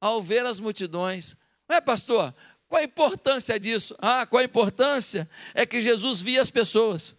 ao 0.00 0.20
ver 0.20 0.44
as 0.46 0.58
multidões, 0.58 1.36
é, 1.68 1.80
pastor, 1.80 2.34
qual 2.66 2.80
a 2.80 2.84
importância 2.84 3.60
disso? 3.60 3.94
Ah, 3.98 4.26
qual 4.26 4.40
a 4.40 4.44
importância? 4.44 5.28
É 5.54 5.66
que 5.66 5.80
Jesus 5.80 6.20
via 6.20 6.40
as 6.40 6.50
pessoas. 6.50 7.16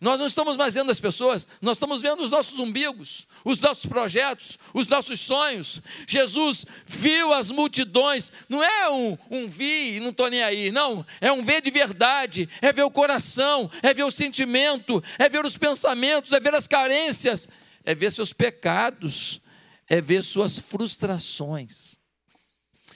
Nós 0.00 0.20
não 0.20 0.26
estamos 0.26 0.56
mais 0.56 0.74
vendo 0.74 0.92
as 0.92 1.00
pessoas, 1.00 1.48
nós 1.60 1.76
estamos 1.76 2.00
vendo 2.00 2.22
os 2.22 2.30
nossos 2.30 2.56
umbigos, 2.60 3.26
os 3.44 3.58
nossos 3.58 3.84
projetos, 3.86 4.56
os 4.72 4.86
nossos 4.86 5.18
sonhos. 5.18 5.82
Jesus 6.06 6.64
viu 6.86 7.32
as 7.32 7.50
multidões, 7.50 8.30
não 8.48 8.62
é 8.62 8.88
um, 8.88 9.18
um 9.28 9.48
vi 9.48 9.96
e 9.96 10.00
não 10.00 10.10
estou 10.10 10.30
nem 10.30 10.40
aí, 10.40 10.70
não, 10.70 11.04
é 11.20 11.32
um 11.32 11.42
ver 11.42 11.60
de 11.60 11.72
verdade, 11.72 12.48
é 12.62 12.72
ver 12.72 12.84
o 12.84 12.90
coração, 12.92 13.68
é 13.82 13.92
ver 13.92 14.04
o 14.04 14.10
sentimento, 14.10 15.02
é 15.18 15.28
ver 15.28 15.44
os 15.44 15.58
pensamentos, 15.58 16.32
é 16.32 16.38
ver 16.38 16.54
as 16.54 16.68
carências, 16.68 17.48
é 17.84 17.92
ver 17.92 18.12
seus 18.12 18.32
pecados, 18.32 19.40
é 19.88 20.00
ver 20.00 20.22
suas 20.22 20.60
frustrações. 20.60 21.98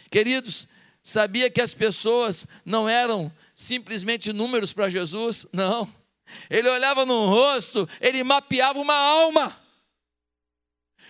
Queridos, 0.08 0.68
sabia 1.02 1.50
que 1.50 1.60
as 1.60 1.74
pessoas 1.74 2.46
não 2.64 2.88
eram 2.88 3.32
simplesmente 3.56 4.32
números 4.32 4.72
para 4.72 4.88
Jesus? 4.88 5.46
Não. 5.52 6.01
Ele 6.48 6.68
olhava 6.68 7.04
no 7.04 7.26
rosto, 7.26 7.88
ele 8.00 8.22
mapeava 8.22 8.78
uma 8.78 8.94
alma. 8.94 9.56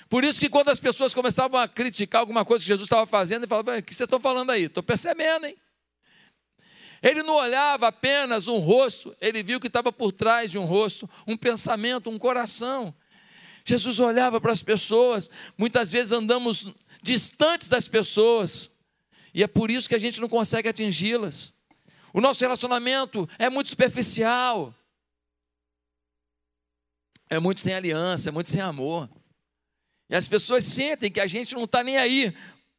Por 0.08 0.24
isso 0.24 0.40
que 0.40 0.48
quando 0.48 0.68
as 0.68 0.78
pessoas 0.78 1.14
começavam 1.14 1.58
a 1.58 1.66
criticar 1.66 2.20
alguma 2.20 2.44
coisa 2.44 2.62
que 2.62 2.68
Jesus 2.68 2.86
estava 2.86 3.06
fazendo, 3.06 3.42
ele 3.42 3.48
falava: 3.48 3.78
O 3.78 3.82
que 3.82 3.94
vocês 3.94 4.06
estão 4.06 4.20
falando 4.20 4.50
aí? 4.50 4.64
Estou 4.64 4.82
percebendo, 4.82 5.46
hein? 5.46 5.56
Ele 7.02 7.22
não 7.22 7.34
olhava 7.34 7.88
apenas 7.88 8.46
um 8.46 8.58
rosto, 8.58 9.16
ele 9.20 9.42
viu 9.42 9.58
que 9.58 9.66
estava 9.66 9.90
por 9.90 10.12
trás 10.12 10.50
de 10.50 10.58
um 10.58 10.64
rosto, 10.64 11.10
um 11.26 11.36
pensamento, 11.36 12.08
um 12.08 12.18
coração. 12.18 12.94
Jesus 13.64 13.98
olhava 13.98 14.40
para 14.40 14.52
as 14.52 14.62
pessoas, 14.62 15.28
muitas 15.56 15.90
vezes 15.90 16.12
andamos 16.12 16.66
distantes 17.02 17.68
das 17.68 17.88
pessoas, 17.88 18.70
e 19.34 19.42
é 19.42 19.46
por 19.46 19.70
isso 19.70 19.88
que 19.88 19.94
a 19.94 19.98
gente 19.98 20.20
não 20.20 20.28
consegue 20.28 20.68
atingi-las. 20.68 21.54
O 22.12 22.20
nosso 22.20 22.40
relacionamento 22.40 23.28
é 23.38 23.48
muito 23.48 23.70
superficial. 23.70 24.74
É 27.32 27.38
muito 27.38 27.62
sem 27.62 27.72
aliança, 27.72 28.28
é 28.28 28.30
muito 28.30 28.50
sem 28.50 28.60
amor. 28.60 29.08
E 30.10 30.14
as 30.14 30.28
pessoas 30.28 30.64
sentem 30.64 31.10
que 31.10 31.18
a 31.18 31.26
gente 31.26 31.54
não 31.54 31.64
está 31.64 31.82
nem 31.82 31.96
aí 31.96 32.34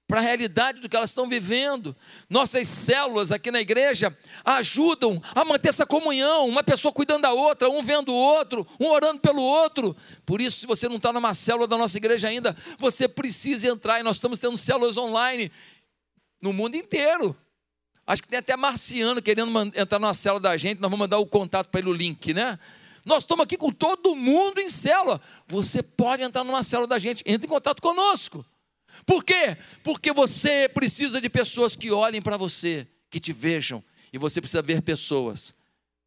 para 0.08 0.20
a 0.20 0.22
realidade 0.22 0.80
do 0.80 0.88
que 0.88 0.96
elas 0.96 1.10
estão 1.10 1.28
vivendo. 1.28 1.96
Nossas 2.30 2.68
células 2.68 3.32
aqui 3.32 3.50
na 3.50 3.60
igreja 3.60 4.16
ajudam 4.46 5.20
a 5.34 5.44
manter 5.44 5.70
essa 5.70 5.88
comunhão, 5.88 6.48
uma 6.48 6.62
pessoa 6.62 6.92
cuidando 6.92 7.24
da 7.24 7.34
outra, 7.34 7.68
um 7.68 7.82
vendo 7.82 8.10
o 8.10 8.16
outro, 8.16 8.68
um 8.80 8.90
orando 8.90 9.20
pelo 9.22 9.42
outro. 9.42 9.98
Por 10.24 10.40
isso, 10.40 10.60
se 10.60 10.68
você 10.68 10.88
não 10.88 10.98
está 10.98 11.12
numa 11.12 11.34
célula 11.34 11.66
da 11.66 11.76
nossa 11.76 11.98
igreja 11.98 12.28
ainda, 12.28 12.56
você 12.78 13.08
precisa 13.08 13.68
entrar. 13.68 14.02
E 14.02 14.04
nós 14.04 14.18
estamos 14.18 14.40
tendo 14.40 14.56
células 14.56 14.98
online 14.98 15.52
no 16.40 16.54
mundo 16.54 16.76
inteiro. 16.76 17.36
Acho 18.06 18.22
que 18.22 18.28
tem 18.28 18.38
até 18.38 18.56
marciano 18.56 19.20
querendo 19.20 19.52
entrar 19.76 19.98
na 19.98 20.14
célula 20.14 20.42
da 20.42 20.56
gente, 20.58 20.80
nós 20.80 20.92
vamos 20.92 21.00
mandar 21.00 21.18
o 21.18 21.26
contato 21.26 21.70
para 21.70 21.80
ele, 21.80 21.90
o 21.90 21.94
link, 21.94 22.36
né? 22.36 22.60
Nós 23.06 23.24
estamos 23.24 23.44
aqui 23.44 23.58
com 23.58 23.72
todo 23.72 24.16
mundo 24.16 24.60
em 24.60 24.70
célula. 24.70 25.22
Você 25.48 25.84
pode 25.84 26.24
entrar 26.24 26.44
numa 26.44 26.64
célula 26.64 26.88
da 26.88 27.00
gente, 27.00 27.24
entre 27.26 27.48
em 27.48 27.50
contato 27.50 27.82
conosco. 27.82 28.46
Por 29.06 29.24
quê? 29.24 29.58
Porque 29.84 30.14
você 30.14 30.70
precisa 30.70 31.20
de 31.20 31.30
pessoas 31.30 31.76
que 31.76 31.92
olhem 31.92 32.22
para 32.22 32.38
você, 32.38 32.88
que 33.10 33.20
te 33.20 33.34
vejam, 33.34 33.84
e 34.12 34.18
você 34.18 34.40
precisa 34.40 34.62
ver 34.62 34.82
pessoas 34.82 35.54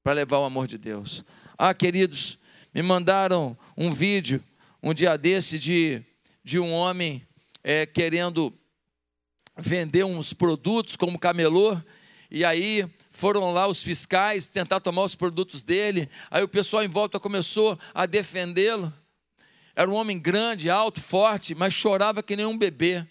para 0.02 0.12
levar 0.12 0.38
o 0.38 0.44
amor 0.44 0.66
de 0.66 0.78
Deus. 0.78 1.24
Ah, 1.58 1.74
queridos, 1.74 2.38
me 2.72 2.82
mandaram 2.82 3.56
um 3.76 3.92
vídeo 3.92 4.42
um 4.82 4.94
dia 4.94 5.16
desse 5.16 5.58
de, 5.58 6.00
de 6.44 6.60
um 6.60 6.72
homem 6.72 7.26
é, 7.64 7.84
querendo 7.86 8.52
vender 9.56 10.04
uns 10.04 10.32
produtos 10.32 10.94
como 10.94 11.18
camelô, 11.18 11.76
e 12.30 12.44
aí 12.44 12.88
foram 13.10 13.52
lá 13.52 13.66
os 13.66 13.82
fiscais 13.82 14.46
tentar 14.46 14.80
tomar 14.80 15.02
os 15.04 15.14
produtos 15.14 15.64
dele, 15.64 16.08
aí 16.30 16.42
o 16.42 16.48
pessoal 16.48 16.84
em 16.84 16.88
volta 16.88 17.18
começou 17.18 17.78
a 17.94 18.04
defendê-lo. 18.06 18.92
Era 19.74 19.90
um 19.90 19.94
homem 19.94 20.18
grande, 20.18 20.70
alto, 20.70 21.00
forte, 21.00 21.54
mas 21.54 21.72
chorava 21.72 22.22
que 22.22 22.36
nem 22.36 22.46
um 22.46 22.56
bebê. 22.56 23.06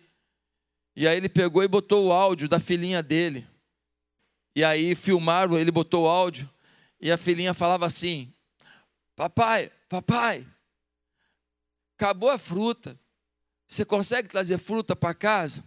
E 0.96 1.08
aí 1.08 1.18
ele 1.18 1.30
pegou 1.30 1.64
e 1.64 1.68
botou 1.68 2.08
o 2.08 2.12
áudio 2.12 2.48
da 2.48 2.60
filhinha 2.60 3.04
dele. 3.04 3.48
E 4.56 4.64
aí 4.64 4.96
filmaram, 4.96 5.60
ele 5.60 5.72
botou 5.72 6.06
o 6.06 6.08
áudio, 6.08 6.50
e 7.00 7.12
a 7.12 7.18
filhinha 7.18 7.54
falava 7.54 7.86
assim: 7.86 8.34
Papai, 9.16 9.72
papai, 9.90 10.48
acabou 11.98 12.30
a 12.30 12.38
fruta. 12.38 13.00
Você 13.68 13.84
consegue 13.84 14.28
trazer 14.28 14.58
fruta 14.58 14.96
para 14.96 15.14
casa? 15.14 15.64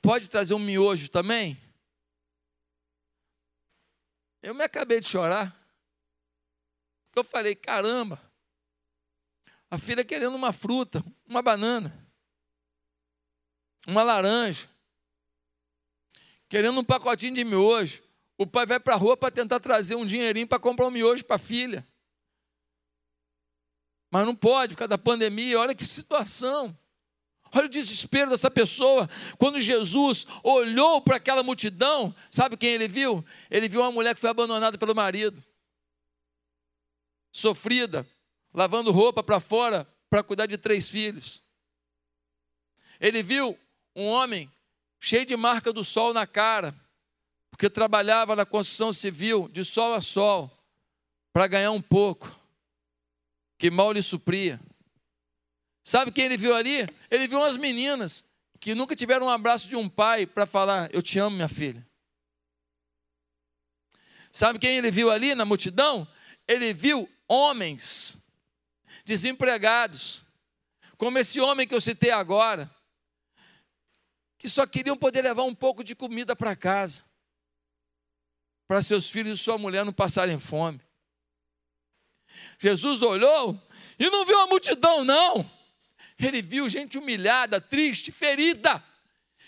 Pode 0.00 0.30
trazer 0.30 0.54
um 0.54 0.58
miojo 0.58 1.08
também? 1.08 1.56
Eu 4.42 4.54
me 4.54 4.64
acabei 4.64 5.00
de 5.00 5.06
chorar. 5.06 5.56
Eu 7.14 7.22
falei, 7.22 7.54
caramba, 7.54 8.20
a 9.70 9.78
filha 9.78 10.04
querendo 10.04 10.34
uma 10.34 10.52
fruta, 10.52 11.04
uma 11.24 11.40
banana, 11.40 12.06
uma 13.86 14.02
laranja, 14.02 14.68
querendo 16.48 16.80
um 16.80 16.84
pacotinho 16.84 17.34
de 17.34 17.44
miojo. 17.44 18.02
O 18.36 18.46
pai 18.46 18.66
vai 18.66 18.80
para 18.80 18.94
a 18.94 18.98
rua 18.98 19.16
para 19.16 19.30
tentar 19.30 19.60
trazer 19.60 19.94
um 19.94 20.04
dinheirinho 20.04 20.48
para 20.48 20.58
comprar 20.58 20.86
um 20.86 20.90
miojo 20.90 21.24
para 21.24 21.36
a 21.36 21.38
filha. 21.38 21.86
Mas 24.10 24.26
não 24.26 24.34
pode, 24.34 24.74
por 24.74 24.80
causa 24.80 24.88
da 24.88 24.98
pandemia, 24.98 25.60
olha 25.60 25.74
que 25.74 25.84
situação. 25.84 26.76
Olha 27.54 27.66
o 27.66 27.68
desespero 27.68 28.30
dessa 28.30 28.50
pessoa. 28.50 29.08
Quando 29.38 29.60
Jesus 29.60 30.26
olhou 30.42 31.02
para 31.02 31.16
aquela 31.16 31.42
multidão, 31.42 32.14
sabe 32.30 32.56
quem 32.56 32.70
ele 32.70 32.88
viu? 32.88 33.24
Ele 33.50 33.68
viu 33.68 33.82
uma 33.82 33.92
mulher 33.92 34.14
que 34.14 34.20
foi 34.20 34.30
abandonada 34.30 34.78
pelo 34.78 34.94
marido, 34.94 35.42
sofrida, 37.30 38.06
lavando 38.54 38.90
roupa 38.90 39.22
para 39.22 39.38
fora 39.38 39.86
para 40.08 40.22
cuidar 40.22 40.46
de 40.46 40.58
três 40.58 40.88
filhos. 40.88 41.42
ele 43.00 43.22
viu 43.22 43.58
um 43.96 44.06
homem 44.06 44.50
cheio 45.00 45.26
de 45.26 45.36
marca 45.36 45.72
do 45.72 45.82
sol 45.82 46.14
na 46.14 46.26
cara, 46.26 46.74
porque 47.50 47.68
trabalhava 47.68 48.36
na 48.36 48.46
construção 48.46 48.92
civil 48.92 49.48
de 49.48 49.64
sol 49.64 49.92
a 49.94 50.00
sol 50.00 50.50
para 51.32 51.46
ganhar 51.46 51.70
um 51.70 51.82
pouco, 51.82 52.34
que 53.58 53.70
mal 53.70 53.92
lhe 53.92 54.02
supria. 54.02 54.60
Sabe 55.82 56.12
quem 56.12 56.26
ele 56.26 56.36
viu 56.36 56.54
ali? 56.54 56.86
Ele 57.10 57.26
viu 57.26 57.40
umas 57.40 57.56
meninas 57.56 58.24
que 58.60 58.74
nunca 58.74 58.94
tiveram 58.94 59.26
um 59.26 59.30
abraço 59.30 59.68
de 59.68 59.74
um 59.74 59.88
pai 59.88 60.26
para 60.26 60.46
falar: 60.46 60.88
Eu 60.94 61.02
te 61.02 61.18
amo, 61.18 61.36
minha 61.36 61.48
filha. 61.48 61.84
Sabe 64.30 64.58
quem 64.58 64.76
ele 64.76 64.90
viu 64.90 65.10
ali 65.10 65.34
na 65.34 65.44
multidão? 65.44 66.06
Ele 66.46 66.72
viu 66.72 67.10
homens 67.28 68.16
desempregados, 69.04 70.24
como 70.96 71.18
esse 71.18 71.40
homem 71.40 71.66
que 71.66 71.74
eu 71.74 71.80
citei 71.80 72.10
agora, 72.10 72.70
que 74.38 74.48
só 74.48 74.66
queriam 74.66 74.96
poder 74.96 75.22
levar 75.22 75.42
um 75.42 75.54
pouco 75.54 75.82
de 75.82 75.94
comida 75.94 76.34
para 76.34 76.56
casa, 76.56 77.04
para 78.66 78.80
seus 78.80 79.10
filhos 79.10 79.38
e 79.38 79.42
sua 79.42 79.58
mulher 79.58 79.84
não 79.84 79.92
passarem 79.92 80.38
fome. 80.38 80.80
Jesus 82.58 83.02
olhou 83.02 83.60
e 83.98 84.08
não 84.08 84.24
viu 84.24 84.40
a 84.40 84.46
multidão, 84.46 85.04
não. 85.04 85.50
Ele 86.22 86.40
viu 86.40 86.68
gente 86.68 86.96
humilhada, 86.96 87.60
triste, 87.60 88.12
ferida. 88.12 88.82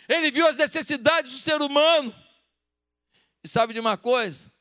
Ele 0.09 0.31
viu 0.31 0.47
as 0.47 0.57
necessidades 0.57 1.31
do 1.31 1.38
ser 1.38 1.62
humano. 1.62 2.14
E 3.43 3.49
sabe 3.49 3.73
de 3.73 3.81
uma 3.81 3.97
coisa? 3.97 4.52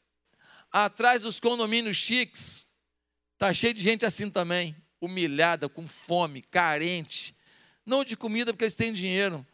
Atrás 0.72 1.24
dos 1.24 1.40
condomínios 1.40 1.98
chiques, 1.98 2.68
está 3.34 3.54
cheio 3.54 3.74
de 3.74 3.82
gente 3.82 4.06
assim 4.06 4.30
também, 4.30 4.76
humilhada, 5.02 5.68
com 5.68 5.88
fome, 5.88 6.42
carente. 6.42 7.36
Não 7.86 8.04
de 8.04 8.16
comida 8.16 8.54
porque 8.54 8.66
eles 8.66 8.76
têm 8.76 8.94
dinheiro, 8.94 9.46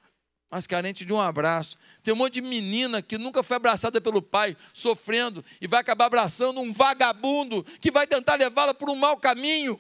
mas 0.50 0.68
carente 0.68 1.06
de 1.06 1.14
um 1.14 1.20
abraço. 1.20 1.78
Tem 2.04 2.14
um 2.14 2.18
monte 2.18 2.36
de 2.36 2.42
menina 2.42 3.02
que 3.02 3.18
nunca 3.18 3.42
foi 3.42 3.58
abraçada 3.58 4.00
pelo 4.02 4.22
pai, 4.22 4.56
sofrendo, 4.74 5.44
e 5.62 5.68
vai 5.68 5.80
acabar 5.80 6.06
abraçando 6.06 6.60
um 6.60 6.72
vagabundo 6.72 7.64
que 7.80 7.92
vai 7.92 8.06
tentar 8.06 8.36
levá-la 8.36 8.74
por 8.74 8.90
um 8.90 8.96
mau 8.96 9.18
caminho. 9.18 9.80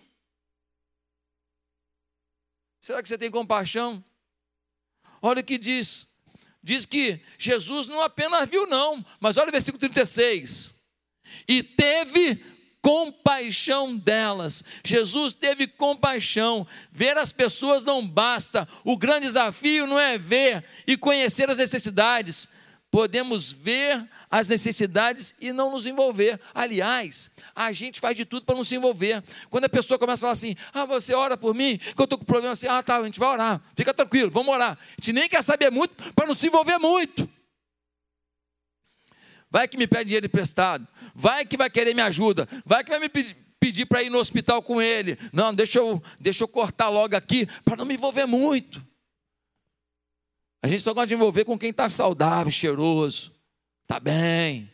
Será 2.79 3.01
que 3.01 3.09
você 3.09 3.17
tem 3.17 3.29
compaixão? 3.29 4.03
Olha 5.21 5.41
o 5.41 5.43
que 5.43 5.57
diz. 5.57 6.07
Diz 6.61 6.85
que 6.85 7.21
Jesus 7.37 7.87
não 7.87 8.01
apenas 8.01 8.49
viu, 8.49 8.67
não, 8.67 9.05
mas 9.19 9.37
olha 9.37 9.49
o 9.49 9.51
versículo 9.51 9.79
36. 9.79 10.73
E 11.47 11.63
teve 11.63 12.43
compaixão 12.81 13.95
delas. 13.95 14.63
Jesus 14.83 15.33
teve 15.33 15.67
compaixão. 15.67 16.67
Ver 16.91 17.17
as 17.17 17.31
pessoas 17.31 17.83
não 17.85 18.05
basta. 18.05 18.67
O 18.83 18.97
grande 18.97 19.27
desafio 19.27 19.85
não 19.85 19.99
é 19.99 20.17
ver 20.17 20.65
e 20.87 20.97
conhecer 20.97 21.49
as 21.49 21.57
necessidades. 21.57 22.47
Podemos 22.91 23.51
ver 23.51 24.07
as 24.31 24.49
necessidades 24.49 25.35
e 25.39 25.51
não 25.51 25.71
nos 25.71 25.85
envolver. 25.85 26.39
Aliás, 26.53 27.29
a 27.55 27.71
gente 27.71 27.99
faz 27.99 28.17
de 28.17 28.25
tudo 28.25 28.45
para 28.45 28.55
não 28.55 28.63
se 28.63 28.75
envolver. 28.75 29.23
Quando 29.49 29.65
a 29.65 29.69
pessoa 29.69 29.99
começa 29.99 30.21
a 30.21 30.21
falar 30.21 30.33
assim: 30.33 30.55
ah, 30.73 30.85
você 30.85 31.13
ora 31.13 31.37
por 31.37 31.53
mim, 31.53 31.77
que 31.77 32.01
eu 32.01 32.03
estou 32.03 32.17
com 32.17 32.25
problema 32.25 32.53
assim, 32.53 32.67
ah, 32.67 32.81
tá, 32.81 32.97
a 32.97 33.03
gente 33.03 33.19
vai 33.19 33.29
orar, 33.29 33.61
fica 33.75 33.93
tranquilo, 33.93 34.31
vamos 34.31 34.53
orar. 34.53 34.71
A 34.71 35.01
gente 35.01 35.13
nem 35.13 35.29
quer 35.29 35.43
saber 35.43 35.69
muito 35.69 35.95
para 36.13 36.25
não 36.25 36.33
se 36.33 36.47
envolver 36.47 36.77
muito. 36.77 37.29
Vai 39.51 39.67
que 39.67 39.77
me 39.77 39.87
pede 39.87 40.05
dinheiro 40.05 40.27
emprestado, 40.27 40.87
vai 41.13 41.45
que 41.45 41.57
vai 41.57 41.69
querer 41.69 41.95
me 41.95 42.01
ajuda, 42.01 42.47
vai 42.65 42.83
que 42.83 42.89
vai 42.89 42.99
me 42.99 43.09
pedir, 43.09 43.35
pedir 43.59 43.85
para 43.85 44.01
ir 44.01 44.09
no 44.09 44.19
hospital 44.19 44.61
com 44.61 44.81
ele. 44.81 45.17
Não, 45.33 45.53
deixa 45.53 45.79
eu, 45.79 46.01
deixa 46.19 46.43
eu 46.43 46.47
cortar 46.47 46.89
logo 46.89 47.15
aqui 47.15 47.47
para 47.63 47.75
não 47.75 47.85
me 47.85 47.95
envolver 47.95 48.25
muito. 48.25 48.88
A 50.61 50.67
gente 50.67 50.83
só 50.83 50.93
gosta 50.93 51.07
de 51.07 51.13
envolver 51.13 51.45
com 51.45 51.57
quem 51.57 51.69
está 51.69 51.89
saudável, 51.89 52.51
cheiroso, 52.51 53.33
está 53.83 53.99
bem. 53.99 54.69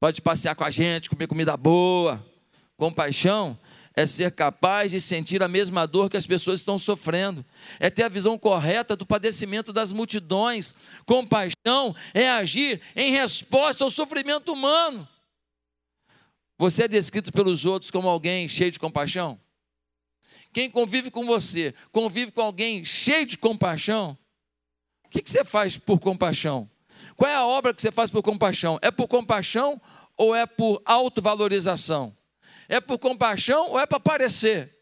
Pode 0.00 0.20
passear 0.20 0.54
com 0.54 0.64
a 0.64 0.70
gente, 0.70 1.08
comer 1.10 1.26
comida 1.26 1.56
boa. 1.56 2.24
Compaixão 2.76 3.58
é 3.94 4.06
ser 4.06 4.32
capaz 4.32 4.92
de 4.92 5.00
sentir 5.00 5.42
a 5.42 5.48
mesma 5.48 5.84
dor 5.86 6.08
que 6.08 6.16
as 6.16 6.26
pessoas 6.26 6.60
estão 6.60 6.78
sofrendo, 6.78 7.44
é 7.80 7.90
ter 7.90 8.04
a 8.04 8.08
visão 8.08 8.38
correta 8.38 8.94
do 8.94 9.04
padecimento 9.04 9.72
das 9.72 9.90
multidões. 9.90 10.72
Compaixão 11.04 11.96
é 12.14 12.28
agir 12.28 12.80
em 12.94 13.10
resposta 13.10 13.82
ao 13.82 13.90
sofrimento 13.90 14.52
humano. 14.52 15.06
Você 16.56 16.84
é 16.84 16.88
descrito 16.88 17.32
pelos 17.32 17.64
outros 17.64 17.90
como 17.90 18.08
alguém 18.08 18.48
cheio 18.48 18.70
de 18.70 18.78
compaixão? 18.78 19.38
Quem 20.52 20.70
convive 20.70 21.10
com 21.10 21.26
você, 21.26 21.74
convive 21.92 22.32
com 22.32 22.40
alguém 22.40 22.84
cheio 22.84 23.26
de 23.26 23.36
compaixão? 23.36 24.16
O 25.04 25.08
que 25.08 25.22
você 25.24 25.44
faz 25.44 25.76
por 25.76 25.98
compaixão? 26.00 26.70
Qual 27.16 27.30
é 27.30 27.34
a 27.34 27.46
obra 27.46 27.74
que 27.74 27.80
você 27.80 27.92
faz 27.92 28.10
por 28.10 28.22
compaixão? 28.22 28.78
É 28.82 28.90
por 28.90 29.08
compaixão 29.08 29.80
ou 30.16 30.34
é 30.34 30.46
por 30.46 30.82
autovalorização? 30.84 32.16
É 32.68 32.80
por 32.80 32.98
compaixão 32.98 33.70
ou 33.70 33.80
é 33.80 33.86
para 33.86 33.98
aparecer? 33.98 34.78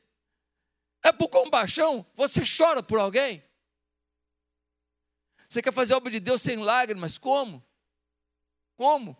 É 1.03 1.13
por 1.13 1.29
compaixão? 1.29 2.05
Você 2.15 2.43
chora 2.45 2.83
por 2.83 2.99
alguém? 2.99 3.43
Você 5.49 5.63
quer 5.63 5.73
fazer 5.73 5.95
a 5.95 5.99
obra 5.99 6.11
de 6.11 6.19
Deus 6.19 6.43
sem 6.43 6.57
lágrimas? 6.59 7.17
Como? 7.19 7.65
Como? 8.77 9.17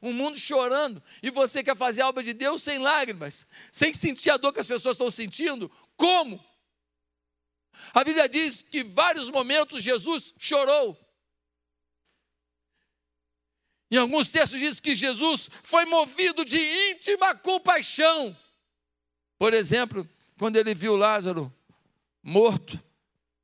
Um 0.00 0.12
mundo 0.12 0.38
chorando 0.38 1.02
e 1.22 1.30
você 1.30 1.62
quer 1.62 1.76
fazer 1.76 2.02
a 2.02 2.08
obra 2.08 2.22
de 2.22 2.32
Deus 2.32 2.62
sem 2.62 2.78
lágrimas, 2.78 3.46
sem 3.70 3.92
sentir 3.92 4.30
a 4.30 4.36
dor 4.36 4.52
que 4.52 4.60
as 4.60 4.68
pessoas 4.68 4.94
estão 4.94 5.10
sentindo? 5.10 5.70
Como? 5.96 6.42
A 7.92 8.04
Bíblia 8.04 8.28
diz 8.28 8.62
que 8.62 8.84
vários 8.84 9.30
momentos 9.30 9.82
Jesus 9.82 10.34
chorou. 10.38 10.98
Em 13.90 13.96
alguns 13.96 14.28
textos 14.28 14.58
diz 14.58 14.80
que 14.80 14.96
Jesus 14.96 15.48
foi 15.62 15.84
movido 15.84 16.44
de 16.44 16.58
íntima 16.90 17.34
compaixão. 17.34 18.36
Por 19.38 19.54
exemplo, 19.54 20.08
quando 20.38 20.56
ele 20.56 20.74
viu 20.74 20.96
Lázaro 20.96 21.52
morto 22.26 22.82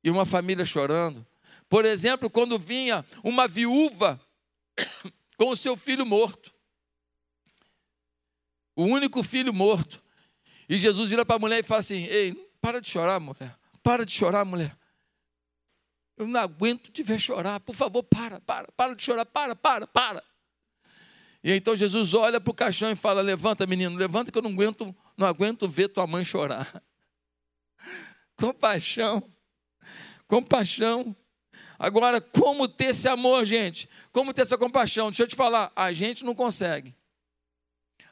e 0.03 0.11
uma 0.11 0.25
família 0.25 0.65
chorando. 0.65 1.25
Por 1.69 1.85
exemplo, 1.85 2.29
quando 2.29 2.59
vinha 2.59 3.05
uma 3.23 3.47
viúva 3.47 4.19
com 5.43 5.49
o 5.49 5.57
seu 5.57 5.75
filho 5.75 6.05
morto. 6.05 6.53
O 8.77 8.85
único 8.85 9.21
filho 9.21 9.53
morto. 9.53 10.01
E 10.69 10.77
Jesus 10.77 11.09
vira 11.09 11.25
para 11.25 11.35
a 11.35 11.39
mulher 11.39 11.59
e 11.59 11.63
fala 11.63 11.79
assim: 11.79 12.05
Ei, 12.05 12.33
para 12.61 12.79
de 12.79 12.89
chorar, 12.89 13.19
mulher. 13.19 13.53
Para 13.83 14.05
de 14.05 14.13
chorar, 14.13 14.45
mulher. 14.45 14.73
Eu 16.15 16.27
não 16.27 16.39
aguento 16.39 16.89
te 16.89 17.03
ver 17.03 17.19
chorar. 17.19 17.59
Por 17.59 17.75
favor, 17.75 18.03
para, 18.03 18.39
para, 18.39 18.71
para 18.71 18.95
de 18.95 19.03
chorar, 19.03 19.25
para, 19.25 19.53
para, 19.53 19.85
para. 19.85 20.23
E 21.43 21.51
então 21.51 21.75
Jesus 21.75 22.13
olha 22.13 22.39
para 22.39 22.51
o 22.51 22.55
caixão 22.55 22.89
e 22.89 22.95
fala: 22.95 23.21
Levanta, 23.21 23.67
menino, 23.67 23.97
levanta 23.97 24.31
que 24.31 24.37
eu 24.37 24.41
não 24.41 24.51
aguento, 24.51 24.95
não 25.17 25.27
aguento 25.27 25.67
ver 25.67 25.89
tua 25.89 26.07
mãe 26.07 26.23
chorar. 26.23 26.81
Compaixão, 28.39 29.21
compaixão. 30.25 31.13
Agora, 31.83 32.21
como 32.21 32.65
ter 32.65 32.91
esse 32.91 33.09
amor, 33.09 33.43
gente? 33.43 33.89
Como 34.13 34.33
ter 34.33 34.43
essa 34.43 34.57
compaixão? 34.57 35.09
Deixa 35.09 35.23
eu 35.23 35.27
te 35.27 35.35
falar, 35.35 35.69
a 35.75 35.91
gente 35.91 36.23
não 36.23 36.33
consegue. 36.33 36.95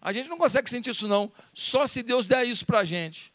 A 0.02 0.12
gente 0.12 0.28
não 0.28 0.38
consegue 0.38 0.70
sentir 0.70 0.90
isso, 0.90 1.08
não. 1.08 1.32
Só 1.54 1.88
se 1.88 2.04
Deus 2.04 2.26
der 2.26 2.46
isso 2.46 2.66
para 2.66 2.80
a 2.80 2.84
gente. 2.84 3.32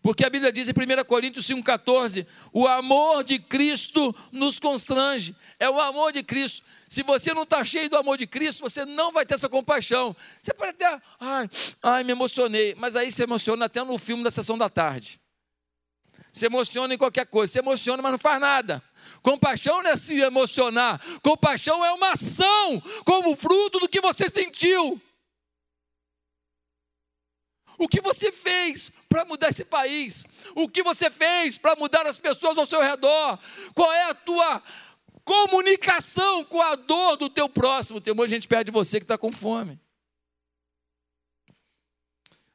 Porque 0.00 0.24
a 0.24 0.30
Bíblia 0.30 0.50
diz 0.50 0.66
em 0.66 0.72
1 0.72 1.04
Coríntios 1.04 1.46
5,14: 1.46 2.26
o 2.54 2.66
amor 2.66 3.22
de 3.22 3.38
Cristo 3.38 4.16
nos 4.32 4.58
constrange. 4.58 5.36
É 5.58 5.68
o 5.68 5.78
amor 5.78 6.10
de 6.10 6.22
Cristo. 6.22 6.64
Se 6.88 7.02
você 7.02 7.34
não 7.34 7.42
está 7.42 7.62
cheio 7.62 7.90
do 7.90 7.98
amor 7.98 8.16
de 8.16 8.26
Cristo, 8.26 8.62
você 8.62 8.86
não 8.86 9.12
vai 9.12 9.26
ter 9.26 9.34
essa 9.34 9.46
compaixão. 9.46 10.16
Você 10.40 10.54
pode 10.54 10.70
até, 10.70 11.02
ai, 11.20 11.50
ai, 11.82 12.02
me 12.02 12.12
emocionei. 12.12 12.74
Mas 12.78 12.96
aí 12.96 13.12
se 13.12 13.22
emociona 13.22 13.66
até 13.66 13.84
no 13.84 13.98
filme 13.98 14.24
da 14.24 14.30
sessão 14.30 14.56
da 14.56 14.70
tarde. 14.70 15.20
Se 16.32 16.46
emociona 16.46 16.94
em 16.94 16.98
qualquer 16.98 17.26
coisa. 17.26 17.52
Se 17.52 17.58
emociona, 17.58 18.02
mas 18.02 18.12
não 18.12 18.18
faz 18.18 18.40
nada. 18.40 18.82
Compaixão 19.26 19.82
não 19.82 19.90
é 19.90 19.96
se 19.96 20.20
emocionar. 20.20 21.00
Compaixão 21.20 21.84
é 21.84 21.90
uma 21.90 22.12
ação 22.12 22.80
como 23.04 23.34
fruto 23.34 23.80
do 23.80 23.88
que 23.88 24.00
você 24.00 24.30
sentiu. 24.30 25.02
O 27.76 27.88
que 27.88 28.00
você 28.00 28.30
fez 28.30 28.92
para 29.08 29.24
mudar 29.24 29.48
esse 29.48 29.64
país? 29.64 30.24
O 30.54 30.68
que 30.68 30.80
você 30.80 31.10
fez 31.10 31.58
para 31.58 31.74
mudar 31.74 32.06
as 32.06 32.20
pessoas 32.20 32.56
ao 32.56 32.64
seu 32.64 32.80
redor? 32.80 33.36
Qual 33.74 33.92
é 33.92 34.04
a 34.04 34.14
tua 34.14 34.62
comunicação 35.24 36.44
com 36.44 36.62
a 36.62 36.76
dor 36.76 37.16
do 37.16 37.28
teu 37.28 37.48
próximo? 37.48 38.00
Tem 38.00 38.14
de 38.14 38.28
gente 38.28 38.46
perto 38.46 38.66
de 38.66 38.72
você 38.72 39.00
que 39.00 39.04
está 39.04 39.18
com 39.18 39.32
fome. 39.32 39.76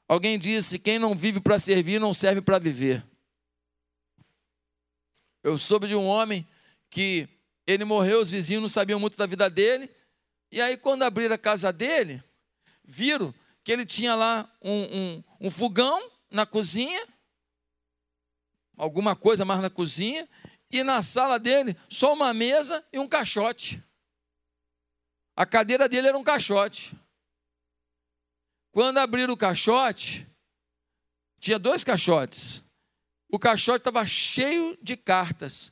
Alguém 0.07 0.39
disse: 0.39 0.79
quem 0.79 0.97
não 0.97 1.15
vive 1.15 1.41
para 1.41 1.57
servir 1.57 1.99
não 1.99 2.13
serve 2.13 2.39
para 2.41 2.57
viver. 2.57 3.05
Eu 5.43 5.57
soube 5.57 5.85
de 5.85 5.97
um 5.97 6.07
homem 6.07 6.47
que 6.91 7.27
ele 7.65 7.85
morreu, 7.85 8.19
os 8.19 8.29
vizinhos 8.29 8.61
não 8.61 8.69
sabiam 8.69 8.99
muito 8.99 9.17
da 9.17 9.25
vida 9.25 9.49
dele. 9.49 9.89
E 10.51 10.61
aí, 10.61 10.77
quando 10.77 11.03
abriram 11.03 11.33
a 11.33 11.37
casa 11.37 11.71
dele, 11.71 12.21
viram 12.83 13.33
que 13.63 13.71
ele 13.71 13.85
tinha 13.85 14.13
lá 14.13 14.51
um, 14.61 14.81
um, 14.81 15.23
um 15.47 15.51
fogão 15.51 16.11
na 16.29 16.45
cozinha, 16.45 17.07
alguma 18.75 19.15
coisa 19.15 19.45
mais 19.45 19.61
na 19.61 19.69
cozinha, 19.69 20.27
e 20.69 20.83
na 20.83 21.01
sala 21.01 21.39
dele 21.39 21.75
só 21.89 22.13
uma 22.13 22.33
mesa 22.33 22.85
e 22.91 22.99
um 22.99 23.07
caixote. 23.07 23.81
A 25.35 25.45
cadeira 25.45 25.87
dele 25.87 26.07
era 26.09 26.17
um 26.17 26.23
caixote. 26.23 26.93
Quando 28.71 28.97
abriram 28.97 29.33
o 29.33 29.37
caixote, 29.37 30.27
tinha 31.39 31.57
dois 31.57 31.83
caixotes. 31.83 32.63
O 33.29 33.39
caixote 33.39 33.79
estava 33.79 34.05
cheio 34.05 34.77
de 34.81 34.97
cartas. 34.97 35.71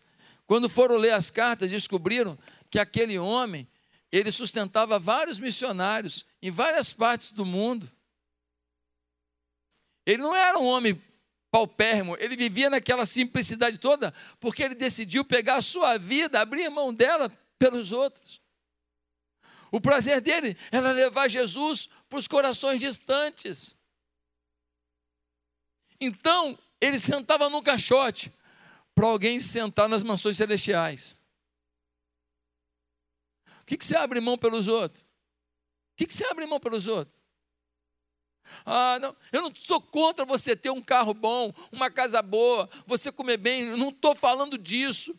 Quando 0.49 0.67
foram 0.67 0.97
ler 0.97 1.13
as 1.13 1.29
cartas, 1.29 1.69
descobriram 1.69 2.35
que 2.71 2.79
aquele 2.79 3.19
homem, 3.19 3.67
ele 4.11 4.31
sustentava 4.31 4.97
vários 4.97 5.37
missionários 5.37 6.25
em 6.41 6.49
várias 6.49 6.91
partes 6.91 7.29
do 7.29 7.45
mundo. 7.45 7.87
Ele 10.03 10.23
não 10.23 10.35
era 10.35 10.57
um 10.57 10.65
homem 10.65 10.99
paupérrimo, 11.51 12.17
ele 12.19 12.35
vivia 12.35 12.67
naquela 12.67 13.05
simplicidade 13.05 13.77
toda, 13.77 14.11
porque 14.39 14.63
ele 14.63 14.73
decidiu 14.73 15.23
pegar 15.23 15.57
a 15.57 15.61
sua 15.61 15.99
vida, 15.99 16.41
abrir 16.41 16.67
mão 16.71 16.91
dela 16.91 17.31
pelos 17.59 17.91
outros. 17.91 18.41
O 19.71 19.79
prazer 19.79 20.19
dele 20.19 20.57
era 20.71 20.91
levar 20.91 21.27
Jesus 21.27 21.87
para 22.09 22.17
os 22.17 22.27
corações 22.27 22.79
distantes. 22.79 23.77
Então, 26.01 26.57
ele 26.81 26.97
sentava 26.97 27.51
no 27.51 27.61
caixote 27.61 28.33
para 28.99 29.07
alguém 29.07 29.39
sentar 29.39 29.87
nas 29.87 30.03
mansões 30.03 30.35
celestiais. 30.35 31.15
O 33.61 33.65
que, 33.65 33.77
que 33.77 33.85
você 33.85 33.95
abre 33.95 34.19
mão 34.19 34.37
pelos 34.37 34.67
outros? 34.67 35.03
O 35.03 35.05
que, 35.95 36.05
que 36.05 36.13
você 36.13 36.25
abre 36.25 36.45
mão 36.45 36.59
pelos 36.59 36.85
outros? 36.85 37.17
Ah, 38.65 38.99
não, 38.99 39.15
eu 39.31 39.41
não 39.41 39.55
sou 39.55 39.79
contra 39.79 40.25
você 40.25 40.53
ter 40.53 40.69
um 40.69 40.81
carro 40.81 41.13
bom, 41.13 41.53
uma 41.71 41.89
casa 41.89 42.21
boa, 42.21 42.69
você 42.85 43.09
comer 43.09 43.37
bem, 43.37 43.77
não 43.77 43.87
estou 43.87 44.13
falando 44.13 44.57
disso. 44.57 45.17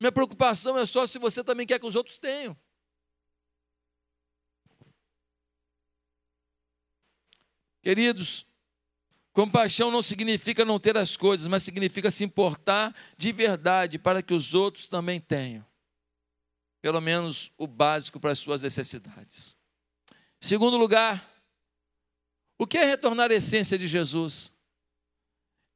Minha 0.00 0.12
preocupação 0.12 0.78
é 0.78 0.86
só 0.86 1.06
se 1.06 1.18
você 1.18 1.44
também 1.44 1.66
quer 1.66 1.78
que 1.78 1.86
os 1.86 1.96
outros 1.96 2.18
tenham. 2.18 2.56
Queridos, 7.82 8.46
compaixão 9.36 9.90
não 9.90 10.00
significa 10.00 10.64
não 10.64 10.80
ter 10.80 10.96
as 10.96 11.14
coisas, 11.14 11.46
mas 11.46 11.62
significa 11.62 12.10
se 12.10 12.24
importar 12.24 12.96
de 13.18 13.30
verdade 13.32 13.98
para 13.98 14.22
que 14.22 14.32
os 14.32 14.54
outros 14.54 14.88
também 14.88 15.20
tenham. 15.20 15.62
Pelo 16.80 17.02
menos 17.02 17.52
o 17.58 17.66
básico 17.66 18.18
para 18.18 18.30
as 18.30 18.38
suas 18.38 18.62
necessidades. 18.62 19.54
Segundo 20.40 20.78
lugar, 20.78 21.22
o 22.56 22.66
que 22.66 22.78
é 22.78 22.86
retornar 22.86 23.30
à 23.30 23.34
essência 23.34 23.76
de 23.76 23.86
Jesus? 23.86 24.50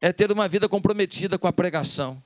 É 0.00 0.10
ter 0.10 0.32
uma 0.32 0.48
vida 0.48 0.66
comprometida 0.66 1.38
com 1.38 1.46
a 1.46 1.52
pregação. 1.52 2.24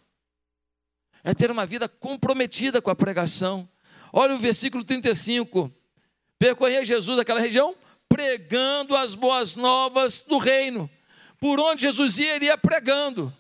É 1.24 1.34
ter 1.34 1.50
uma 1.50 1.66
vida 1.66 1.88
comprometida 1.88 2.80
com 2.80 2.90
a 2.90 2.94
pregação. 2.94 3.68
Olha 4.12 4.36
o 4.36 4.38
versículo 4.38 4.84
35. 4.84 5.68
Percorrer 6.38 6.84
Jesus 6.84 7.18
aquela 7.18 7.40
região 7.40 7.74
pregando 8.08 8.94
as 8.94 9.16
boas 9.16 9.56
novas 9.56 10.22
do 10.22 10.38
reino. 10.38 10.88
Por 11.40 11.60
onde 11.60 11.82
Jesus 11.82 12.18
ia, 12.18 12.36
ele 12.36 12.46
ia 12.46 12.58
pregando. 12.58 13.32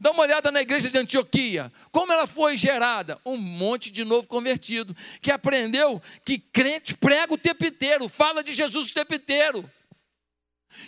Dá 0.00 0.10
uma 0.10 0.22
olhada 0.22 0.50
na 0.50 0.62
igreja 0.62 0.90
de 0.90 0.98
Antioquia, 0.98 1.70
como 1.90 2.12
ela 2.12 2.26
foi 2.26 2.56
gerada? 2.56 3.20
Um 3.24 3.36
monte 3.36 3.90
de 3.90 4.04
novo 4.04 4.26
convertido, 4.26 4.96
que 5.20 5.30
aprendeu 5.30 6.00
que 6.24 6.38
crente 6.38 6.94
prega 6.94 7.34
o 7.34 7.38
tempo 7.38 7.64
inteiro, 7.64 8.08
fala 8.08 8.42
de 8.42 8.54
Jesus 8.54 8.88
o 8.88 8.94
tempo 8.94 9.14
inteiro. 9.14 9.70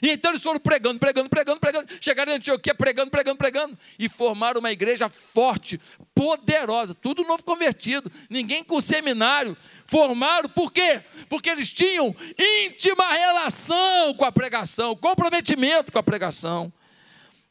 E 0.03 0.11
então 0.11 0.33
eles 0.33 0.43
foram 0.43 0.61
pregando, 0.61 0.99
pregando, 0.99 1.29
pregando, 1.29 1.61
pregando. 1.61 1.89
Chegaram 2.01 2.33
em 2.33 2.37
Antioquia 2.37 2.75
pregando, 2.75 3.11
pregando, 3.11 3.37
pregando. 3.37 3.79
E 3.99 4.09
formaram 4.09 4.61
uma 4.61 4.73
igreja 4.73 5.09
forte, 5.09 5.81
poderosa. 6.15 6.95
Tudo 6.95 7.25
novo 7.25 7.43
convertido. 7.43 8.11
Ninguém 8.29 8.63
com 8.65 8.81
seminário. 8.81 9.57
Formaram, 9.87 10.49
por 10.49 10.73
quê? 10.73 11.03
Porque 11.29 11.49
eles 11.49 11.71
tinham 11.71 12.15
íntima 12.39 13.13
relação 13.13 14.15
com 14.15 14.25
a 14.25 14.33
pregação, 14.33 14.97
comprometimento 14.97 15.93
com 15.93 15.99
a 15.99 16.03
pregação. 16.03 16.73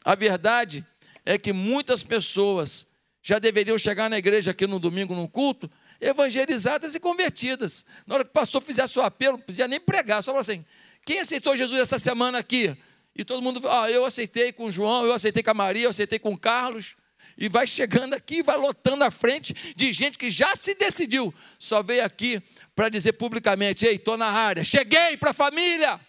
A 0.03 0.15
verdade 0.15 0.85
é 1.25 1.37
que 1.37 1.51
muitas 1.51 2.03
pessoas 2.03 2.85
já 3.23 3.39
deveriam 3.39 3.77
chegar 3.77 4.07
na 4.09 4.19
igreja 4.19 4.51
aqui 4.51 4.67
no 4.67 4.79
domingo, 4.79 5.15
no 5.15 5.27
culto, 5.27 5.69
evangelizadas 5.99 6.93
e 6.93 6.99
convertidas. 6.99 7.83
Na 8.05 8.15
hora 8.15 8.23
que 8.23 8.29
o 8.29 8.33
pastor 8.33 8.61
fizesse 8.61 8.99
o 8.99 9.01
apelo, 9.01 9.37
não 9.37 9.43
podia 9.43 9.67
nem 9.67 9.79
pregar, 9.79 10.21
só 10.21 10.31
falar 10.31 10.41
assim: 10.41 10.63
quem 11.05 11.19
aceitou 11.19 11.55
Jesus 11.55 11.79
essa 11.79 11.99
semana 11.99 12.39
aqui? 12.39 12.75
E 13.15 13.23
todo 13.23 13.41
mundo, 13.41 13.61
ah, 13.69 13.89
eu 13.89 14.03
aceitei 14.03 14.51
com 14.51 14.69
João, 14.69 15.05
eu 15.05 15.13
aceitei 15.13 15.41
com 15.41 15.51
a 15.51 15.53
Maria, 15.53 15.83
eu 15.83 15.89
aceitei 15.89 16.19
com 16.19 16.37
Carlos. 16.37 16.95
E 17.37 17.47
vai 17.47 17.67
chegando 17.67 18.13
aqui, 18.13 18.41
vai 18.41 18.57
lotando 18.57 19.03
a 19.03 19.11
frente 19.11 19.53
de 19.75 19.91
gente 19.93 20.17
que 20.17 20.31
já 20.31 20.55
se 20.55 20.73
decidiu. 20.73 21.33
Só 21.59 21.83
veio 21.83 22.03
aqui 22.03 22.41
para 22.73 22.89
dizer 22.89 23.13
publicamente: 23.13 23.85
ei, 23.85 23.95
estou 23.95 24.17
na 24.17 24.27
área, 24.27 24.63
cheguei 24.63 25.15
para 25.17 25.31
a 25.31 25.33
família. 25.33 25.99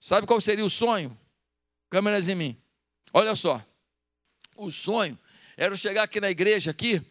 Sabe 0.00 0.26
qual 0.26 0.40
seria 0.40 0.64
o 0.64 0.70
sonho? 0.70 1.18
Câmeras 1.88 2.28
em 2.28 2.34
mim. 2.34 2.56
Olha 3.12 3.34
só. 3.34 3.64
O 4.56 4.70
sonho 4.70 5.18
era 5.56 5.72
eu 5.72 5.76
chegar 5.76 6.02
aqui 6.02 6.20
na 6.20 6.30
igreja 6.30 6.70
aqui, 6.70 7.02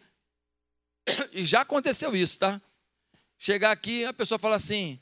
e 1.32 1.44
já 1.44 1.62
aconteceu 1.62 2.14
isso, 2.14 2.38
tá? 2.40 2.60
Chegar 3.38 3.70
aqui, 3.70 4.04
a 4.04 4.12
pessoa 4.12 4.38
fala 4.38 4.56
assim: 4.56 5.00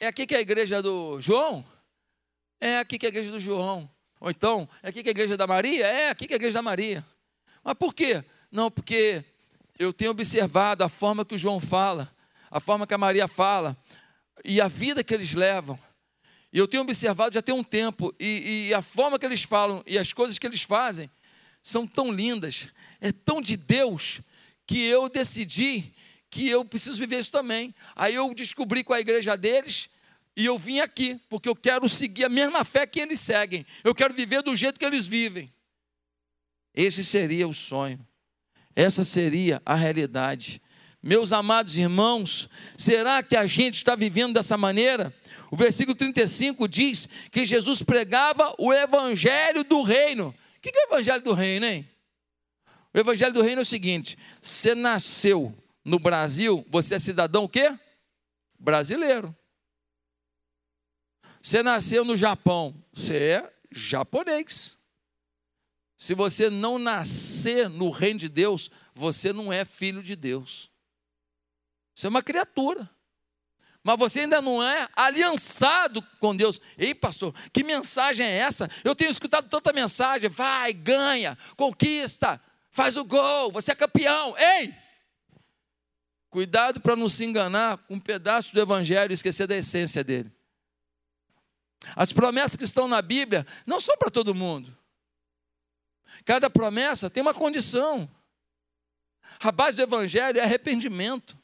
é 0.00 0.06
aqui 0.06 0.26
que 0.26 0.34
é 0.34 0.38
a 0.38 0.40
igreja 0.40 0.82
do 0.82 1.20
João? 1.20 1.64
É 2.60 2.78
aqui 2.78 2.98
que 2.98 3.06
é 3.06 3.08
a 3.08 3.12
igreja 3.12 3.30
do 3.30 3.40
João. 3.40 3.90
Ou 4.20 4.30
então, 4.30 4.68
é 4.82 4.88
aqui 4.88 5.02
que 5.02 5.08
é 5.08 5.10
a 5.10 5.16
igreja 5.16 5.36
da 5.36 5.46
Maria? 5.46 5.86
É 5.86 6.10
aqui 6.10 6.26
que 6.26 6.32
é 6.32 6.36
a 6.36 6.38
igreja 6.38 6.54
da 6.54 6.62
Maria. 6.62 7.04
Mas 7.62 7.74
por 7.74 7.94
quê? 7.94 8.24
Não, 8.50 8.70
porque 8.70 9.24
eu 9.78 9.92
tenho 9.92 10.10
observado 10.10 10.84
a 10.84 10.88
forma 10.88 11.24
que 11.24 11.34
o 11.34 11.38
João 11.38 11.60
fala, 11.60 12.12
a 12.50 12.60
forma 12.60 12.86
que 12.86 12.94
a 12.94 12.98
Maria 12.98 13.26
fala, 13.26 13.76
e 14.44 14.60
a 14.60 14.68
vida 14.68 15.02
que 15.02 15.12
eles 15.14 15.34
levam. 15.34 15.78
E 16.52 16.58
eu 16.58 16.68
tenho 16.68 16.82
observado 16.82 17.34
já 17.34 17.42
tem 17.42 17.54
um 17.54 17.64
tempo, 17.64 18.14
e, 18.18 18.68
e 18.68 18.74
a 18.74 18.80
forma 18.82 19.18
que 19.18 19.26
eles 19.26 19.42
falam 19.42 19.82
e 19.86 19.98
as 19.98 20.12
coisas 20.12 20.38
que 20.38 20.46
eles 20.46 20.62
fazem 20.62 21.10
são 21.62 21.86
tão 21.86 22.12
lindas, 22.12 22.68
é 23.00 23.10
tão 23.10 23.40
de 23.40 23.56
Deus, 23.56 24.20
que 24.66 24.80
eu 24.80 25.08
decidi 25.08 25.92
que 26.34 26.48
eu 26.48 26.64
preciso 26.64 26.98
viver 26.98 27.20
isso 27.20 27.30
também. 27.30 27.72
Aí 27.94 28.16
eu 28.16 28.34
descobri 28.34 28.82
com 28.82 28.92
a 28.92 28.98
igreja 28.98 29.36
deles 29.36 29.88
e 30.36 30.44
eu 30.44 30.58
vim 30.58 30.80
aqui, 30.80 31.20
porque 31.28 31.48
eu 31.48 31.54
quero 31.54 31.88
seguir 31.88 32.24
a 32.24 32.28
mesma 32.28 32.64
fé 32.64 32.84
que 32.88 32.98
eles 32.98 33.20
seguem. 33.20 33.64
Eu 33.84 33.94
quero 33.94 34.12
viver 34.12 34.42
do 34.42 34.56
jeito 34.56 34.80
que 34.80 34.84
eles 34.84 35.06
vivem. 35.06 35.54
Esse 36.74 37.04
seria 37.04 37.46
o 37.46 37.54
sonho. 37.54 38.04
Essa 38.74 39.04
seria 39.04 39.62
a 39.64 39.76
realidade. 39.76 40.60
Meus 41.00 41.32
amados 41.32 41.76
irmãos, 41.76 42.48
será 42.76 43.22
que 43.22 43.36
a 43.36 43.46
gente 43.46 43.76
está 43.76 43.94
vivendo 43.94 44.34
dessa 44.34 44.56
maneira? 44.56 45.14
O 45.52 45.56
versículo 45.56 45.96
35 45.96 46.66
diz 46.66 47.08
que 47.30 47.46
Jesus 47.46 47.80
pregava 47.80 48.52
o 48.58 48.72
evangelho 48.72 49.62
do 49.62 49.82
reino. 49.82 50.34
O 50.56 50.60
que 50.60 50.76
é 50.76 50.80
o 50.80 50.88
evangelho 50.88 51.22
do 51.22 51.32
reino, 51.32 51.64
hein? 51.64 51.88
O 52.92 52.98
evangelho 52.98 53.32
do 53.32 53.42
reino 53.42 53.60
é 53.60 53.62
o 53.62 53.66
seguinte: 53.66 54.18
você 54.40 54.74
nasceu 54.74 55.56
no 55.84 55.98
Brasil, 55.98 56.66
você 56.70 56.94
é 56.94 56.98
cidadão 56.98 57.44
o 57.44 57.48
quê? 57.48 57.78
Brasileiro. 58.58 59.36
Você 61.42 61.62
nasceu 61.62 62.04
no 62.04 62.16
Japão, 62.16 62.74
você 62.92 63.16
é 63.16 63.54
japonês. 63.70 64.78
Se 65.96 66.14
você 66.14 66.48
não 66.48 66.78
nascer 66.78 67.68
no 67.68 67.90
reino 67.90 68.18
de 68.18 68.28
Deus, 68.28 68.70
você 68.94 69.32
não 69.32 69.52
é 69.52 69.64
filho 69.64 70.02
de 70.02 70.16
Deus. 70.16 70.70
Você 71.94 72.06
é 72.06 72.10
uma 72.10 72.22
criatura. 72.22 72.90
Mas 73.82 73.98
você 73.98 74.20
ainda 74.20 74.40
não 74.40 74.62
é 74.62 74.88
aliançado 74.96 76.00
com 76.18 76.34
Deus. 76.34 76.58
Ei, 76.78 76.94
pastor, 76.94 77.34
que 77.52 77.62
mensagem 77.62 78.26
é 78.26 78.38
essa? 78.38 78.70
Eu 78.82 78.96
tenho 78.96 79.10
escutado 79.10 79.48
tanta 79.48 79.74
mensagem. 79.74 80.30
Vai, 80.30 80.72
ganha, 80.72 81.36
conquista, 81.56 82.40
faz 82.70 82.96
o 82.96 83.04
gol, 83.04 83.52
você 83.52 83.72
é 83.72 83.74
campeão. 83.74 84.34
Ei! 84.38 84.83
Cuidado 86.34 86.80
para 86.80 86.96
não 86.96 87.08
se 87.08 87.24
enganar 87.24 87.78
com 87.78 87.94
um 87.94 88.00
pedaço 88.00 88.52
do 88.52 88.60
Evangelho 88.60 89.12
e 89.12 89.14
esquecer 89.14 89.46
da 89.46 89.54
essência 89.54 90.02
dele. 90.02 90.32
As 91.94 92.12
promessas 92.12 92.56
que 92.56 92.64
estão 92.64 92.88
na 92.88 93.00
Bíblia 93.00 93.46
não 93.64 93.78
são 93.78 93.96
para 93.96 94.10
todo 94.10 94.34
mundo. 94.34 94.76
Cada 96.24 96.50
promessa 96.50 97.08
tem 97.08 97.20
uma 97.22 97.32
condição. 97.32 98.10
A 99.38 99.52
base 99.52 99.76
do 99.76 99.84
Evangelho 99.84 100.40
é 100.40 100.42
arrependimento. 100.42 101.38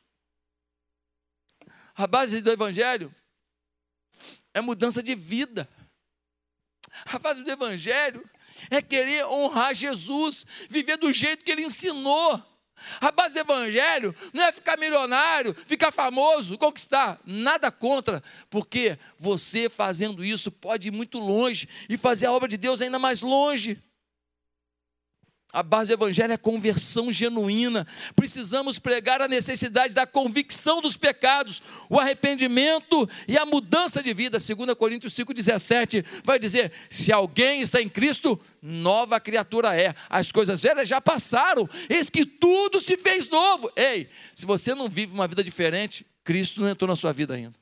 A 1.94 2.08
base 2.08 2.42
do 2.42 2.50
Evangelho 2.50 3.14
é 4.52 4.60
mudança 4.60 5.00
de 5.00 5.14
vida. 5.14 5.68
A 7.06 7.16
base 7.16 7.44
do 7.44 7.50
Evangelho 7.52 8.28
é 8.68 8.82
querer 8.82 9.24
honrar 9.26 9.72
Jesus, 9.72 10.44
viver 10.68 10.96
do 10.96 11.12
jeito 11.12 11.44
que 11.44 11.52
ele 11.52 11.62
ensinou. 11.62 12.49
A 13.00 13.10
base 13.10 13.38
evangelho 13.38 14.14
não 14.32 14.44
é 14.44 14.52
ficar 14.52 14.78
milionário, 14.78 15.54
ficar 15.66 15.90
famoso, 15.90 16.58
conquistar. 16.58 17.20
Nada 17.24 17.70
contra, 17.70 18.22
porque 18.48 18.98
você 19.18 19.68
fazendo 19.68 20.24
isso 20.24 20.50
pode 20.50 20.88
ir 20.88 20.90
muito 20.90 21.18
longe 21.18 21.68
e 21.88 21.96
fazer 21.96 22.26
a 22.26 22.32
obra 22.32 22.48
de 22.48 22.56
Deus 22.56 22.80
ainda 22.80 22.98
mais 22.98 23.20
longe. 23.20 23.82
A 25.52 25.64
base 25.64 25.88
do 25.88 25.94
evangelho 25.94 26.32
é 26.32 26.36
conversão 26.36 27.12
genuína. 27.12 27.84
Precisamos 28.14 28.78
pregar 28.78 29.20
a 29.20 29.26
necessidade 29.26 29.92
da 29.92 30.06
convicção 30.06 30.80
dos 30.80 30.96
pecados, 30.96 31.60
o 31.88 31.98
arrependimento 31.98 33.08
e 33.26 33.36
a 33.36 33.44
mudança 33.44 34.00
de 34.00 34.14
vida. 34.14 34.38
2 34.38 34.74
Coríntios 34.74 35.12
5:17 35.12 36.04
vai 36.22 36.38
dizer: 36.38 36.72
"Se 36.88 37.12
alguém 37.12 37.62
está 37.62 37.82
em 37.82 37.88
Cristo, 37.88 38.40
nova 38.62 39.18
criatura 39.18 39.74
é. 39.74 39.92
As 40.08 40.30
coisas 40.30 40.62
velhas 40.62 40.88
já 40.88 41.00
passaram, 41.00 41.68
eis 41.88 42.08
que 42.08 42.24
tudo 42.24 42.80
se 42.80 42.96
fez 42.96 43.28
novo." 43.28 43.72
Ei, 43.74 44.08
se 44.36 44.46
você 44.46 44.72
não 44.72 44.88
vive 44.88 45.12
uma 45.12 45.26
vida 45.26 45.42
diferente, 45.42 46.06
Cristo 46.22 46.60
não 46.60 46.68
entrou 46.68 46.88
na 46.88 46.94
sua 46.94 47.12
vida 47.12 47.34
ainda. 47.34 47.58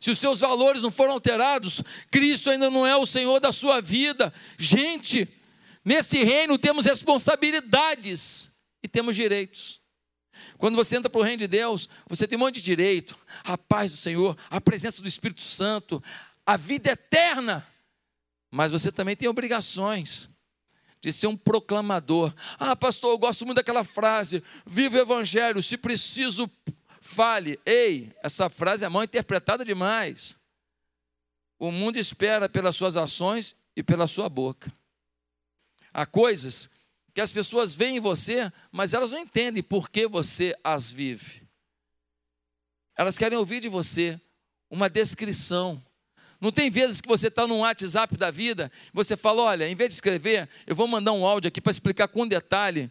Se 0.00 0.10
os 0.10 0.18
seus 0.18 0.40
valores 0.40 0.82
não 0.82 0.90
foram 0.90 1.12
alterados, 1.12 1.82
Cristo 2.10 2.50
ainda 2.50 2.70
não 2.70 2.86
é 2.86 2.96
o 2.96 3.04
Senhor 3.04 3.40
da 3.40 3.52
sua 3.52 3.80
vida. 3.80 4.32
Gente, 4.56 5.28
Nesse 5.84 6.22
reino 6.22 6.58
temos 6.58 6.86
responsabilidades 6.86 8.50
e 8.82 8.88
temos 8.88 9.16
direitos. 9.16 9.80
Quando 10.56 10.76
você 10.76 10.96
entra 10.96 11.10
para 11.10 11.20
o 11.20 11.24
reino 11.24 11.38
de 11.38 11.48
Deus, 11.48 11.88
você 12.06 12.26
tem 12.26 12.36
um 12.36 12.40
monte 12.40 12.56
de 12.56 12.62
direito, 12.62 13.16
a 13.44 13.56
paz 13.56 13.90
do 13.90 13.96
Senhor, 13.96 14.36
a 14.50 14.60
presença 14.60 15.02
do 15.02 15.08
Espírito 15.08 15.42
Santo, 15.42 16.02
a 16.44 16.56
vida 16.56 16.90
eterna. 16.90 17.66
Mas 18.50 18.70
você 18.70 18.90
também 18.90 19.16
tem 19.16 19.28
obrigações 19.28 20.28
de 21.00 21.12
ser 21.12 21.26
um 21.26 21.36
proclamador. 21.36 22.34
Ah, 22.58 22.74
pastor, 22.74 23.12
eu 23.12 23.18
gosto 23.18 23.44
muito 23.44 23.56
daquela 23.56 23.84
frase: 23.84 24.42
viva 24.66 24.96
o 24.96 25.00
evangelho, 25.00 25.62
se 25.62 25.76
preciso, 25.76 26.50
fale. 27.00 27.58
Ei, 27.64 28.12
essa 28.22 28.48
frase 28.48 28.84
é 28.84 28.88
mal 28.88 29.04
interpretada 29.04 29.64
demais. 29.64 30.38
O 31.58 31.70
mundo 31.70 31.96
espera 31.96 32.48
pelas 32.48 32.76
suas 32.76 32.96
ações 32.96 33.54
e 33.76 33.82
pela 33.82 34.06
sua 34.06 34.28
boca. 34.28 34.72
Há 35.98 36.06
coisas 36.06 36.70
que 37.12 37.20
as 37.20 37.32
pessoas 37.32 37.74
veem 37.74 37.96
em 37.96 38.00
você, 38.00 38.52
mas 38.70 38.94
elas 38.94 39.10
não 39.10 39.18
entendem 39.18 39.64
por 39.64 39.90
que 39.90 40.06
você 40.06 40.56
as 40.62 40.88
vive. 40.88 41.42
Elas 42.96 43.18
querem 43.18 43.36
ouvir 43.36 43.60
de 43.60 43.68
você 43.68 44.20
uma 44.70 44.88
descrição. 44.88 45.84
Não 46.40 46.52
tem 46.52 46.70
vezes 46.70 47.00
que 47.00 47.08
você 47.08 47.26
está 47.26 47.48
no 47.48 47.58
WhatsApp 47.58 48.16
da 48.16 48.30
vida, 48.30 48.70
você 48.92 49.16
fala: 49.16 49.42
olha, 49.42 49.68
em 49.68 49.74
vez 49.74 49.88
de 49.88 49.94
escrever, 49.94 50.48
eu 50.68 50.76
vou 50.76 50.86
mandar 50.86 51.10
um 51.10 51.26
áudio 51.26 51.48
aqui 51.48 51.60
para 51.60 51.72
explicar 51.72 52.06
com 52.06 52.28
detalhe, 52.28 52.88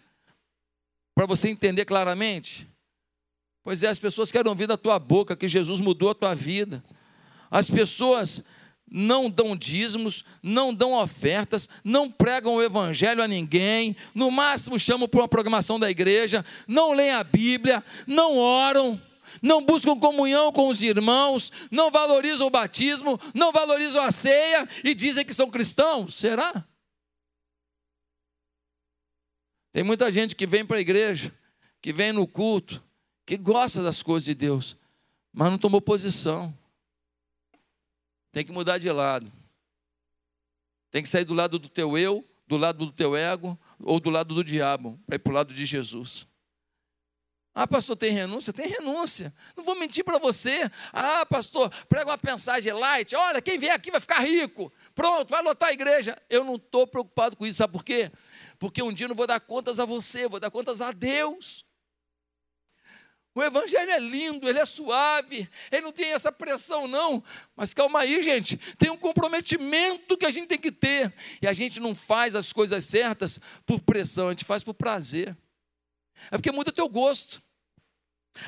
para 1.15 1.25
você 1.25 1.47
entender 1.47 1.85
claramente. 1.85 2.67
Pois 3.63 3.83
é, 3.83 3.87
as 3.87 3.99
pessoas 3.99 4.33
querem 4.33 4.49
ouvir 4.49 4.67
da 4.67 4.75
tua 4.75 4.99
boca 4.99 5.33
que 5.33 5.47
Jesus 5.47 5.79
mudou 5.79 6.09
a 6.09 6.13
tua 6.13 6.35
vida. 6.35 6.83
As 7.49 7.69
pessoas 7.69 8.43
não 8.89 9.29
dão 9.29 9.55
dízimos, 9.55 10.23
não 10.41 10.73
dão 10.73 10.93
ofertas, 10.93 11.67
não 11.83 12.09
pregam 12.09 12.55
o 12.55 12.63
evangelho 12.63 13.21
a 13.21 13.27
ninguém, 13.27 13.95
no 14.15 14.31
máximo 14.31 14.79
chamam 14.79 15.07
para 15.07 15.21
uma 15.21 15.27
programação 15.27 15.79
da 15.79 15.91
igreja, 15.91 16.45
não 16.67 16.93
leem 16.93 17.11
a 17.11 17.23
Bíblia, 17.23 17.83
não 18.05 18.37
oram, 18.37 19.01
não 19.41 19.63
buscam 19.63 19.99
comunhão 19.99 20.51
com 20.51 20.69
os 20.69 20.81
irmãos, 20.81 21.51
não 21.69 21.91
valorizam 21.91 22.47
o 22.47 22.51
batismo, 22.51 23.19
não 23.33 23.51
valorizam 23.51 24.01
a 24.01 24.11
ceia 24.11 24.67
e 24.83 24.95
dizem 24.95 25.25
que 25.25 25.33
são 25.33 25.49
cristãos. 25.49 26.15
Será? 26.15 26.65
Tem 29.73 29.83
muita 29.83 30.11
gente 30.11 30.35
que 30.35 30.47
vem 30.47 30.65
para 30.65 30.77
a 30.77 30.81
igreja, 30.81 31.31
que 31.81 31.91
vem 31.93 32.11
no 32.11 32.25
culto, 32.25 32.83
que 33.25 33.37
gosta 33.37 33.83
das 33.83 34.01
coisas 34.01 34.25
de 34.25 34.33
Deus, 34.33 34.77
mas 35.33 35.51
não 35.51 35.57
tomou 35.57 35.81
posição. 35.81 36.57
Tem 38.37 38.45
que 38.45 38.51
mudar 38.51 38.77
de 38.77 38.87
lado. 38.91 39.33
Tem 40.91 41.01
que 41.01 41.09
sair 41.09 41.25
do 41.25 41.33
lado 41.33 41.57
do 41.57 41.67
teu 41.67 41.97
eu, 41.97 42.23
do 42.47 42.55
lado 42.55 42.85
do 42.85 42.91
teu 42.91 43.15
ego 43.15 43.59
ou 43.79 43.99
do 43.99 44.11
lado 44.11 44.35
do 44.35 44.43
diabo, 44.43 44.95
para 45.07 45.15
ir 45.15 45.19
para 45.19 45.31
o 45.31 45.33
lado 45.33 45.55
de 45.55 45.65
Jesus. 45.65 46.27
Ah, 47.51 47.65
pastor, 47.65 47.95
tem 47.95 48.11
renúncia? 48.11 48.53
Tem 48.53 48.67
renúncia. 48.67 49.33
Não 49.55 49.63
vou 49.63 49.73
mentir 49.73 50.03
para 50.03 50.19
você. 50.19 50.69
Ah, 50.93 51.25
pastor, 51.25 51.71
prega 51.89 52.11
uma 52.11 52.19
mensagem 52.23 52.71
light. 52.73 53.15
Olha, 53.15 53.41
quem 53.41 53.57
vier 53.57 53.73
aqui 53.73 53.89
vai 53.89 53.99
ficar 53.99 54.19
rico. 54.19 54.71
Pronto, 54.93 55.31
vai 55.31 55.41
lotar 55.41 55.69
a 55.69 55.73
igreja. 55.73 56.15
Eu 56.29 56.43
não 56.43 56.57
estou 56.57 56.85
preocupado 56.85 57.35
com 57.35 57.43
isso. 57.43 57.57
Sabe 57.57 57.73
por 57.73 57.83
quê? 57.83 58.11
Porque 58.59 58.83
um 58.83 58.93
dia 58.93 59.05
eu 59.05 59.09
não 59.09 59.15
vou 59.15 59.25
dar 59.25 59.39
contas 59.39 59.79
a 59.79 59.85
você, 59.85 60.27
vou 60.27 60.39
dar 60.39 60.51
contas 60.51 60.79
a 60.79 60.91
Deus. 60.91 61.65
O 63.37 63.43
evangelho 63.43 63.91
é 63.91 63.99
lindo, 63.99 64.49
ele 64.49 64.57
é 64.57 64.65
suave, 64.65 65.47
ele 65.71 65.83
não 65.83 65.91
tem 65.91 66.11
essa 66.11 66.31
pressão, 66.31 66.87
não. 66.87 67.23
Mas 67.55 67.71
calma 67.71 67.99
aí, 67.99 68.19
gente, 68.23 68.57
tem 68.79 68.89
um 68.89 68.97
comprometimento 68.97 70.17
que 70.17 70.25
a 70.25 70.31
gente 70.31 70.47
tem 70.47 70.57
que 70.57 70.71
ter. 70.71 71.13
E 71.39 71.45
a 71.45 71.53
gente 71.53 71.79
não 71.79 71.93
faz 71.93 72.35
as 72.35 72.51
coisas 72.51 72.83
certas 72.85 73.39
por 73.63 73.79
pressão, 73.79 74.29
a 74.29 74.31
gente 74.31 74.43
faz 74.43 74.63
por 74.63 74.73
prazer. 74.73 75.37
É 76.31 76.37
porque 76.37 76.51
muda 76.51 76.71
teu 76.71 76.89
gosto. 76.89 77.39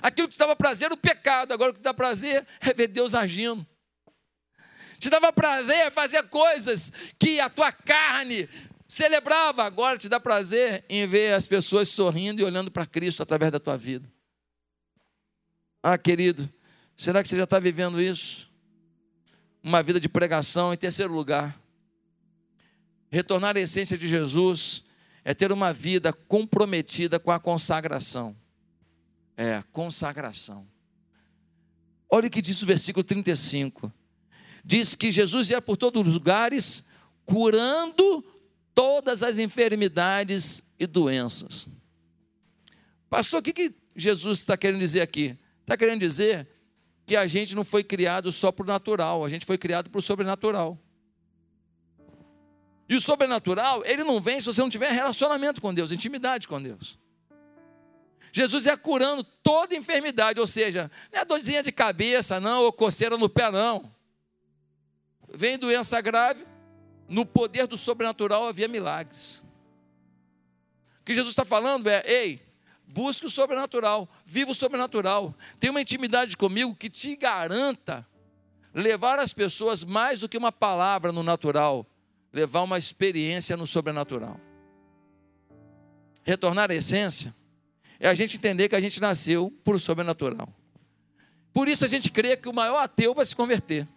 Aquilo 0.02 0.28
que 0.28 0.34
te 0.34 0.40
dava 0.40 0.56
prazer, 0.56 0.92
o 0.92 0.98
pecado, 0.98 1.54
agora 1.54 1.70
o 1.70 1.74
que 1.76 1.82
te 1.82 1.84
dá 1.84 1.94
prazer 1.94 2.44
é 2.60 2.74
ver 2.74 2.88
Deus 2.88 3.14
agindo. 3.14 3.64
Te 4.98 5.08
dava 5.08 5.32
prazer 5.32 5.92
fazer 5.92 6.24
coisas 6.30 6.92
que 7.20 7.40
a 7.40 7.48
tua 7.48 7.72
carne 7.72 8.50
celebrava, 8.88 9.64
agora 9.64 10.00
te 10.00 10.10
dá 10.10 10.20
prazer 10.20 10.84
em 10.90 11.06
ver 11.06 11.36
as 11.36 11.46
pessoas 11.46 11.90
sorrindo 11.90 12.42
e 12.42 12.44
olhando 12.44 12.72
para 12.72 12.88
Cristo 12.88 13.22
através 13.22 13.52
da 13.52 13.60
tua 13.60 13.78
vida. 13.78 14.12
Ah, 15.82 15.98
querido, 15.98 16.50
será 16.96 17.24
que 17.24 17.30
você 17.30 17.38
já 17.38 17.46
está 17.46 17.58
vivendo 17.58 18.02
isso? 18.02 18.50
Uma 19.64 19.82
vida 19.82 20.00
de 20.00 20.10
pregação. 20.10 20.74
Em 20.74 20.78
terceiro 20.78 21.14
lugar, 21.14 21.60
retornar 23.10 23.56
à 23.56 23.60
essência 23.60 23.98
de 23.98 24.08
Jesus 24.08 24.84
é 25.24 25.34
ter 25.34 25.52
uma 25.52 25.72
vida 25.72 26.12
comprometida 26.12 27.20
com 27.20 27.32
a 27.32 27.40
consagração. 27.40 28.36
É, 29.38 29.64
consagração. 29.72 30.68
Olha 32.10 32.28
o 32.28 32.32
que 32.32 32.42
diz 32.42 32.62
o 32.62 32.66
versículo 32.66 33.04
35. 33.04 33.92
Diz 34.66 34.96
que 34.96 35.12
Jesus 35.12 35.50
ia 35.50 35.62
por 35.62 35.78
todos 35.78 36.06
os 36.06 36.14
lugares 36.14 36.84
curando 37.26 38.26
todas 38.74 39.24
as 39.24 39.38
enfermidades 39.38 40.64
e 40.78 40.86
doenças. 40.86 41.68
Pastor, 43.10 43.40
o 43.40 43.44
que, 43.44 43.54
que 43.54 43.74
Jesus 43.96 44.40
está 44.40 44.58
querendo 44.58 44.80
dizer 44.80 45.02
aqui? 45.02 45.38
Está 45.70 45.78
querendo 45.78 46.00
dizer 46.00 46.48
que 47.06 47.16
a 47.16 47.28
gente 47.28 47.56
não 47.56 47.64
foi 47.64 47.84
criado 47.84 48.32
só 48.32 48.52
para 48.52 48.64
o 48.64 48.66
natural, 48.66 49.24
a 49.24 49.30
gente 49.30 49.46
foi 49.46 49.56
criado 49.56 49.88
para 49.88 50.00
o 50.00 50.02
sobrenatural. 50.02 50.80
E 52.90 52.96
o 52.96 53.00
sobrenatural, 53.00 53.84
ele 53.86 54.04
não 54.04 54.20
vem 54.20 54.40
se 54.40 54.48
você 54.48 54.62
não 54.62 54.70
tiver 54.72 54.92
relacionamento 54.92 55.62
com 55.62 55.72
Deus, 55.72 55.92
intimidade 55.92 56.48
com 56.48 56.60
Deus. 56.60 56.98
Jesus 58.32 58.66
ia 58.66 58.76
curando 58.76 59.24
toda 59.24 59.76
enfermidade, 59.76 60.40
ou 60.40 60.48
seja, 60.48 60.90
não 61.14 61.20
é 61.20 61.24
dorzinha 61.24 61.62
de 61.62 61.72
cabeça, 61.72 62.40
não, 62.40 62.64
ou 62.64 62.74
coceira 62.74 63.16
no 63.16 63.30
pé, 63.30 63.52
não. 63.52 63.94
Vem 65.32 65.60
doença 65.60 66.02
grave, 66.02 66.48
no 67.08 67.28
poder 67.28 67.68
do 67.68 67.78
sobrenatural 67.78 68.48
havia 68.48 68.68
milagres. 68.68 69.44
O 71.02 71.06
que 71.06 71.14
Jesus 71.14 71.32
está 71.32 71.46
falando 71.46 71.88
é: 71.88 72.02
ei, 72.08 72.49
Busque 72.92 73.28
o 73.28 73.30
sobrenatural, 73.30 74.10
viva 74.26 74.50
o 74.50 74.56
sobrenatural. 74.56 75.36
Tenha 75.60 75.70
uma 75.72 75.82
intimidade 75.82 76.36
comigo 76.36 76.76
que 76.76 76.90
te 76.90 77.16
garanta 77.16 78.06
levar 78.74 79.20
as 79.20 79.32
pessoas 79.32 79.84
mais 79.84 80.20
do 80.20 80.28
que 80.28 80.38
uma 80.38 80.52
palavra 80.52 81.12
no 81.12 81.22
natural, 81.22 81.86
levar 82.34 82.64
uma 82.64 82.80
experiência 82.80 83.56
no 83.56 83.68
sobrenatural. 83.68 84.40
Retornar 86.24 86.72
à 86.72 86.76
essência 86.76 87.34
é 88.00 88.10
a 88.10 88.14
gente 88.16 88.38
entender 88.38 88.68
que 88.68 88.76
a 88.76 88.80
gente 88.80 89.00
nasceu 89.00 89.54
por 89.64 89.76
o 89.76 89.80
sobrenatural. 89.80 90.50
Por 91.54 91.68
isso 91.68 91.86
a 91.86 91.88
gente 91.88 92.10
crê 92.10 92.36
que 92.36 92.50
o 92.50 92.54
maior 92.54 92.78
ateu 92.78 93.14
vai 93.14 93.26
se 93.26 93.36
converter. 93.36 93.88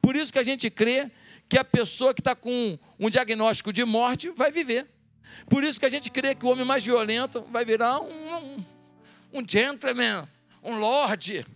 Por 0.00 0.16
isso 0.16 0.32
que 0.32 0.38
a 0.38 0.42
gente 0.42 0.70
crê 0.70 1.10
que 1.46 1.58
a 1.58 1.64
pessoa 1.64 2.14
que 2.14 2.20
está 2.20 2.34
com 2.34 2.78
um 2.98 3.10
diagnóstico 3.10 3.72
de 3.72 3.84
morte 3.84 4.30
vai 4.30 4.50
viver. 4.50 4.86
Por 5.48 5.64
isso 5.64 5.78
que 5.78 5.86
a 5.86 5.90
gente 5.90 6.10
crê 6.10 6.34
que 6.34 6.44
o 6.44 6.48
homem 6.48 6.64
mais 6.64 6.84
violento 6.84 7.44
vai 7.50 7.64
virar 7.64 8.00
um, 8.00 8.36
um, 8.36 8.64
um 9.32 9.48
gentleman, 9.48 10.28
um 10.62 10.78
lord. 10.78 11.46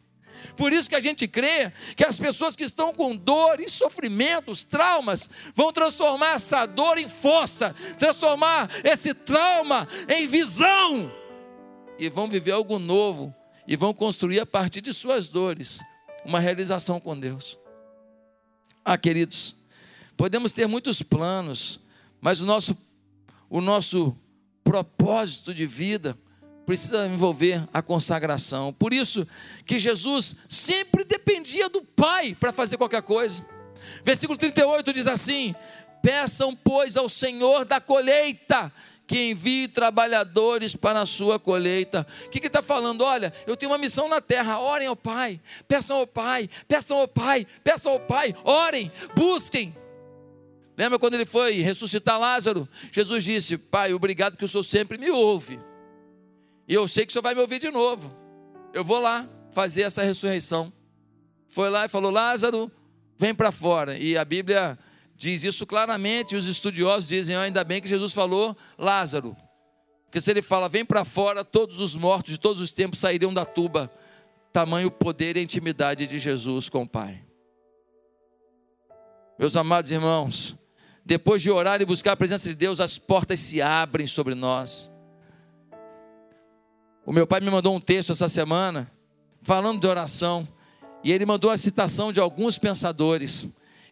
Por 0.57 0.73
isso 0.73 0.89
que 0.89 0.95
a 0.95 1.01
gente 1.01 1.29
crê 1.29 1.73
que 1.97 2.05
as 2.05 2.17
pessoas 2.17 2.57
que 2.57 2.65
estão 2.65 2.93
com 2.93 3.17
dor 3.17 3.61
e 3.61 3.69
sofrimentos, 3.69 4.65
traumas, 4.65 5.29
vão 5.55 5.73
transformar 5.73 6.35
essa 6.35 6.67
dor 6.67 6.99
em 6.99 7.09
força, 7.09 7.75
transformar 7.99 8.71
esse 8.85 9.15
trauma 9.15 9.89
em 10.09 10.27
visão 10.27 11.13
e 11.99 12.09
vão 12.09 12.29
viver 12.29 12.53
algo 12.53 12.79
novo 12.79 13.35
e 13.67 13.77
vão 13.77 13.95
construir 13.95 14.41
a 14.41 14.47
partir 14.47 14.81
de 14.81 14.93
suas 14.93 15.29
dores 15.29 15.81
uma 16.25 16.41
realização 16.41 17.01
com 17.01 17.19
Deus. 17.19 17.59
Ah, 18.85 18.99
queridos, 18.99 19.55
podemos 20.17 20.53
ter 20.53 20.67
muitos 20.67 21.03
planos, 21.03 21.81
mas 22.21 22.41
o 22.41 22.47
nosso 22.47 22.77
o 23.53 23.61
nosso 23.61 24.17
propósito 24.65 25.53
de 25.53 25.67
vida 25.67 26.19
precisa 26.65 27.07
envolver 27.07 27.69
a 27.71 27.83
consagração. 27.83 28.73
Por 28.73 28.95
isso 28.95 29.29
que 29.67 29.79
Jesus 29.79 30.35
sempre 30.49 31.05
dependia 31.05 31.69
do 31.69 31.83
Pai 31.83 32.35
para 32.35 32.51
fazer 32.51 32.79
qualquer 32.79 33.03
coisa. 33.03 33.45
Versículo 34.03 34.39
38 34.39 34.91
diz 34.95 35.07
assim: 35.07 35.55
Peçam, 36.03 36.57
pois, 36.57 36.97
ao 36.97 37.11
Senhor 37.11 37.67
da 37.67 37.79
colheita 37.79 38.73
que 39.07 39.33
envie 39.33 39.69
trabalhadores 39.69 40.75
para 40.75 41.03
a 41.03 41.07
sua 41.07 41.39
colheita. 41.39 42.07
O 42.25 42.31
que 42.31 42.47
está 42.47 42.63
falando? 42.63 43.03
Olha, 43.03 43.35
eu 43.47 43.55
tenho 43.55 43.71
uma 43.71 43.77
missão 43.77 44.09
na 44.09 44.23
terra. 44.23 44.61
Orem 44.61 44.89
ao 44.89 44.97
Pai, 44.97 45.39
peçam 45.69 45.99
ao 45.99 46.07
Pai, 46.07 46.49
peçam 46.67 46.97
ao 46.97 47.07
Pai, 47.07 47.47
peçam 47.63 47.93
ao 47.93 48.01
Pai, 48.01 48.35
orem, 48.45 48.91
busquem. 49.15 49.77
Lembra 50.77 50.99
quando 50.99 51.15
ele 51.15 51.27
foi 51.27 51.61
ressuscitar 51.61 52.19
Lázaro? 52.19 52.69
Jesus 52.91 53.25
disse: 53.25 53.59
Pai, 53.59 53.93
obrigado 53.93 54.37
que 54.37 54.45
o 54.45 54.49
Senhor 54.49 54.63
sempre 54.63 54.99
me 54.99 55.11
ouve. 55.11 55.59
E 56.67 56.75
eu 56.75 56.89
sei 56.89 57.05
que 57.05 57.11
o 57.11 57.13
Senhor 57.13 57.23
vai 57.23 57.35
me 57.35 57.41
ouvir 57.41 57.59
de 57.59 57.71
novo. 57.71 58.15
Eu 58.73 58.85
vou 58.85 58.99
lá 58.99 59.29
fazer 59.51 59.83
essa 59.83 60.03
ressurreição. 60.03 60.73
Foi 61.49 61.69
lá 61.69 61.85
e 61.85 61.89
falou: 61.89 62.11
Lázaro, 62.11 62.71
vem 63.19 63.35
para 63.35 63.53
fora. 63.53 63.99
E 63.99 64.17
a 64.17 64.25
Bíblia 64.25 64.79
diz 65.15 65.45
isso 65.45 65.67
claramente. 65.67 66.35
Os 66.35 66.47
estudiosos 66.47 67.09
dizem: 67.09 67.37
ainda 67.37 67.63
bem 67.63 67.83
que 67.83 67.89
Jesus 67.89 68.13
falou 68.13 68.57
Lázaro. 68.79 69.37
Porque 70.13 70.21
se 70.21 70.31
ele 70.31 70.43
fala, 70.43 70.69
vem 70.69 70.85
para 70.85 71.07
fora, 71.07 71.43
todos 71.43 71.81
os 71.81 71.97
mortos 71.97 72.33
de 72.33 72.39
todos 72.39 72.61
os 72.61 72.71
tempos 72.71 72.99
sairiam 72.99 73.33
da 73.33 73.47
tuba. 73.47 73.91
Tamanho 74.53 74.91
poder 74.91 75.39
e 75.39 75.43
intimidade 75.43 76.07
de 76.07 76.19
Jesus 76.19 76.69
com 76.69 76.83
o 76.83 76.89
Pai. 76.89 77.25
Meus 79.39 79.57
amados 79.57 79.91
irmãos, 79.91 80.55
depois 81.05 81.43
de 81.43 81.51
orar 81.51 81.81
e 81.81 81.85
buscar 81.85 82.13
a 82.13 82.17
presença 82.17 82.49
de 82.49 82.55
Deus, 82.55 82.81
as 82.81 82.99
portas 82.99 83.41
se 83.41 83.61
abrem 83.61 84.07
sobre 84.07 84.35
nós. 84.35 84.91
O 87.05 87.13
meu 87.13 87.27
pai 87.27 87.41
me 87.41 87.51
mandou 87.51 87.75
um 87.75 87.81
texto 87.81 88.13
essa 88.13 88.29
semana, 88.29 88.91
falando 89.43 89.81
de 89.81 89.87
oração, 89.87 90.47
e 91.03 91.11
ele 91.11 91.27
mandou 91.27 91.51
a 91.51 91.57
citação 91.57 92.13
de 92.13 92.21
alguns 92.21 92.59
pensadores. 92.59 93.49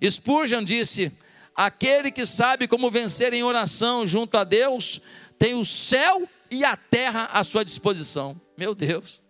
Spurgeon 0.09 0.63
disse: 0.63 1.13
Aquele 1.55 2.13
que 2.13 2.25
sabe 2.25 2.69
como 2.69 2.91
vencer 2.91 3.33
em 3.33 3.43
oração 3.43 4.07
junto 4.07 4.37
a 4.37 4.45
Deus, 4.45 5.01
tem 5.39 5.55
o 5.55 5.65
céu 5.65 6.29
e 6.51 6.65
a 6.65 6.77
terra 6.77 7.29
à 7.33 7.43
sua 7.43 7.65
disposição. 7.65 8.41
Meu 8.57 8.75
Deus. 8.75 9.21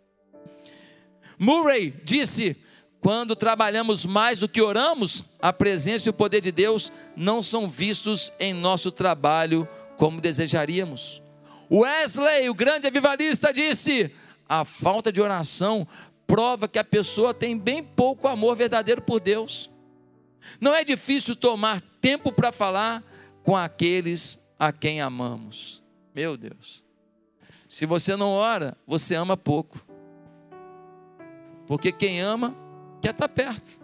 Murray 1.39 1.91
disse: 2.05 2.57
quando 3.01 3.35
trabalhamos 3.35 4.05
mais 4.05 4.41
do 4.41 4.49
que 4.49 4.61
oramos, 4.61 5.25
a 5.41 5.53
presença 5.53 6.09
e 6.09 6.11
o 6.11 6.15
poder 6.15 6.41
de 6.41 6.53
Deus 6.53 6.93
não 7.17 7.43
são 7.43 7.69
vistos 7.69 8.31
em 8.39 8.53
nosso 8.53 8.91
trabalho 8.91 9.67
como 9.97 10.21
desejaríamos. 10.21 11.23
Wesley, 11.71 12.51
o 12.51 12.55
grande 12.55 12.87
avivalista, 12.87 13.53
disse: 13.53 14.11
a 14.49 14.65
falta 14.65 15.11
de 15.11 15.21
oração 15.21 15.87
prova 16.27 16.69
que 16.69 16.79
a 16.79 16.85
pessoa 16.85 17.33
tem 17.33 17.57
bem 17.57 17.83
pouco 17.83 18.29
amor 18.29 18.55
verdadeiro 18.55 19.01
por 19.01 19.19
Deus. 19.19 19.71
Não 20.61 20.75
é 20.75 20.85
difícil 20.85 21.35
tomar 21.35 21.81
tempo 22.01 22.33
para 22.33 22.53
falar 22.53 23.03
com 23.43 23.57
aqueles 23.57 24.39
a 24.59 24.73
quem 24.73 25.01
amamos. 25.01 25.83
Meu 26.15 26.37
Deus. 26.37 26.85
Se 27.69 27.87
você 27.87 28.17
não 28.17 28.31
ora, 28.31 28.77
você 28.87 29.15
ama 29.15 29.37
pouco. 29.37 29.81
Porque 31.67 31.93
quem 31.93 32.21
ama 32.21 32.55
quer 33.01 33.11
estar 33.11 33.29
tá 33.29 33.29
perto. 33.29 33.81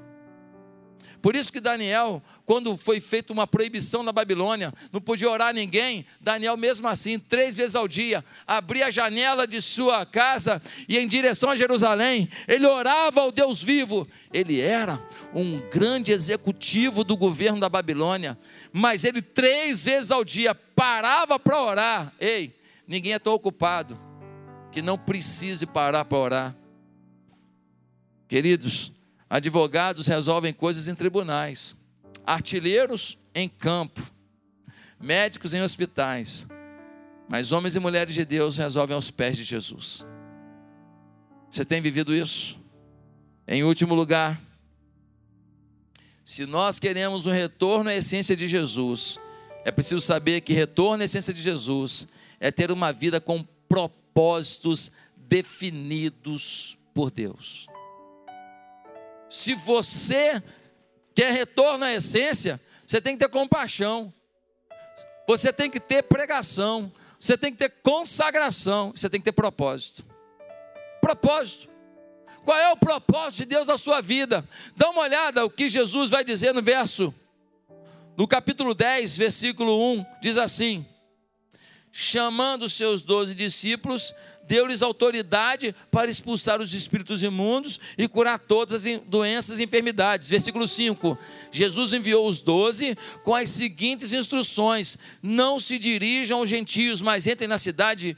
Por 1.26 1.35
isso 1.35 1.52
que 1.52 1.61
Daniel, 1.61 2.22
quando 2.44 2.76
foi 2.76 3.00
feita 3.00 3.33
uma 3.33 3.48
proibição 3.48 4.05
na 4.05 4.12
Babilônia, 4.12 4.72
não 4.92 5.00
podia 5.00 5.29
orar 5.29 5.52
ninguém, 5.52 6.07
Daniel 6.20 6.57
mesmo 6.57 6.87
assim, 6.87 7.18
três 7.18 7.52
vezes 7.52 7.74
ao 7.74 7.88
dia, 7.88 8.24
abria 8.46 8.87
a 8.87 8.90
janela 8.92 9.44
de 9.44 9.61
sua 9.61 10.07
casa 10.07 10.62
e 10.88 10.96
em 10.96 11.09
direção 11.09 11.50
a 11.50 11.57
Jerusalém, 11.57 12.31
ele 12.46 12.64
orava 12.64 13.22
ao 13.22 13.33
Deus 13.33 13.61
vivo. 13.61 14.07
Ele 14.33 14.61
era 14.61 15.05
um 15.35 15.61
grande 15.68 16.12
executivo 16.12 17.02
do 17.02 17.16
governo 17.16 17.59
da 17.59 17.68
Babilônia, 17.68 18.38
mas 18.72 19.02
ele 19.02 19.20
três 19.20 19.83
vezes 19.83 20.12
ao 20.12 20.24
dia 20.24 20.55
parava 20.55 21.40
para 21.40 21.61
orar. 21.61 22.12
Ei, 22.20 22.55
ninguém 22.87 23.14
é 23.14 23.18
tão 23.18 23.35
ocupado 23.35 23.98
que 24.70 24.81
não 24.81 24.96
precise 24.96 25.66
parar 25.66 26.05
para 26.05 26.18
orar. 26.18 26.57
Queridos, 28.29 28.92
Advogados 29.28 30.06
resolvem 30.06 30.52
coisas 30.52 30.86
em 30.86 30.94
tribunais, 30.94 31.76
artilheiros 32.24 33.18
em 33.34 33.48
campo, 33.48 34.00
médicos 35.00 35.52
em 35.52 35.62
hospitais, 35.62 36.46
mas 37.28 37.50
homens 37.50 37.74
e 37.74 37.80
mulheres 37.80 38.14
de 38.14 38.24
Deus 38.24 38.56
resolvem 38.56 38.94
aos 38.94 39.10
pés 39.10 39.36
de 39.36 39.42
Jesus. 39.42 40.06
Você 41.50 41.64
tem 41.64 41.80
vivido 41.80 42.14
isso? 42.14 42.58
Em 43.48 43.64
último 43.64 43.94
lugar, 43.94 44.40
se 46.24 46.46
nós 46.46 46.78
queremos 46.78 47.26
um 47.26 47.32
retorno 47.32 47.90
à 47.90 47.94
essência 47.94 48.36
de 48.36 48.46
Jesus, 48.46 49.18
é 49.64 49.72
preciso 49.72 50.00
saber 50.00 50.40
que 50.40 50.52
retorno 50.52 51.02
à 51.02 51.04
essência 51.04 51.34
de 51.34 51.42
Jesus 51.42 52.06
é 52.38 52.52
ter 52.52 52.70
uma 52.70 52.92
vida 52.92 53.20
com 53.20 53.44
propósitos 53.68 54.92
definidos 55.16 56.78
por 56.94 57.10
Deus. 57.10 57.66
Se 59.28 59.54
você 59.54 60.42
quer 61.14 61.32
retorno 61.32 61.84
à 61.84 61.92
essência, 61.92 62.60
você 62.86 63.00
tem 63.00 63.16
que 63.16 63.24
ter 63.24 63.30
compaixão, 63.30 64.12
você 65.26 65.52
tem 65.52 65.70
que 65.70 65.80
ter 65.80 66.02
pregação, 66.02 66.92
você 67.18 67.36
tem 67.36 67.52
que 67.52 67.58
ter 67.58 67.70
consagração, 67.82 68.92
você 68.94 69.10
tem 69.10 69.20
que 69.20 69.24
ter 69.24 69.32
propósito. 69.32 70.04
Propósito. 71.00 71.68
Qual 72.44 72.56
é 72.56 72.70
o 72.70 72.76
propósito 72.76 73.38
de 73.38 73.46
Deus 73.46 73.66
na 73.66 73.76
sua 73.76 74.00
vida? 74.00 74.48
Dá 74.76 74.88
uma 74.90 75.02
olhada 75.02 75.44
o 75.44 75.50
que 75.50 75.68
Jesus 75.68 76.10
vai 76.10 76.22
dizer 76.22 76.54
no 76.54 76.62
verso, 76.62 77.12
no 78.16 78.28
capítulo 78.28 78.72
10, 78.72 79.16
versículo 79.16 79.94
1, 79.94 80.06
diz 80.22 80.36
assim: 80.36 80.86
chamando 81.98 82.68
seus 82.68 83.00
doze 83.00 83.34
discípulos, 83.34 84.14
deu-lhes 84.46 84.82
autoridade 84.82 85.74
para 85.90 86.11
expulsar 86.11 86.61
os 86.61 86.72
espíritos 86.74 87.22
imundos 87.22 87.80
e 87.96 88.09
curar 88.09 88.38
todas 88.38 88.87
as 88.87 89.00
doenças 89.00 89.59
e 89.59 89.64
enfermidades. 89.64 90.28
Versículo 90.28 90.66
5: 90.66 91.18
Jesus 91.50 91.92
enviou 91.92 92.28
os 92.28 92.40
doze 92.40 92.96
com 93.22 93.35
as 93.35 93.48
seguintes 93.48 94.12
instruções: 94.12 94.98
Não 95.22 95.59
se 95.59 95.78
dirijam 95.78 96.38
aos 96.38 96.48
gentios, 96.48 97.02
mas 97.02 97.26
entrem 97.26 97.48
na 97.48 97.59
cidade. 97.59 98.16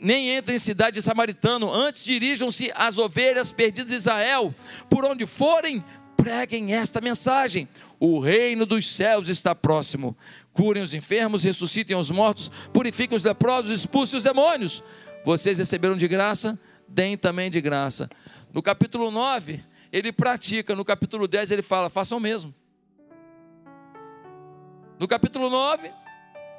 Nem 0.00 0.34
entrem 0.34 0.56
em 0.56 0.58
cidade 0.58 0.94
de 0.94 1.02
samaritano, 1.02 1.70
antes 1.70 2.06
dirijam-se 2.06 2.72
às 2.74 2.96
ovelhas 2.96 3.52
perdidas 3.52 3.90
de 3.90 3.96
Israel, 3.96 4.54
por 4.88 5.04
onde 5.04 5.26
forem, 5.26 5.84
preguem 6.16 6.72
esta 6.72 7.02
mensagem: 7.02 7.68
o 8.00 8.18
reino 8.18 8.64
dos 8.64 8.86
céus 8.86 9.28
está 9.28 9.54
próximo. 9.54 10.16
Curem 10.52 10.82
os 10.82 10.94
enfermos, 10.94 11.44
ressuscitem 11.44 11.96
os 11.96 12.10
mortos, 12.10 12.50
purifiquem 12.72 13.16
os 13.16 13.24
leprosos, 13.24 13.70
expulsem 13.70 14.18
os 14.18 14.24
demônios. 14.24 14.82
Vocês 15.24 15.58
receberam 15.58 15.96
de 15.96 16.06
graça, 16.06 16.58
deem 16.86 17.16
também 17.16 17.50
de 17.50 17.60
graça. 17.60 18.10
No 18.52 18.62
capítulo 18.62 19.10
9, 19.10 19.64
ele 19.90 20.12
pratica, 20.12 20.74
no 20.74 20.84
capítulo 20.84 21.26
10 21.26 21.50
ele 21.50 21.62
fala: 21.62 21.88
façam 21.88 22.18
o 22.18 22.20
mesmo. 22.20 22.54
No 24.98 25.08
capítulo 25.08 25.48
9, 25.48 25.90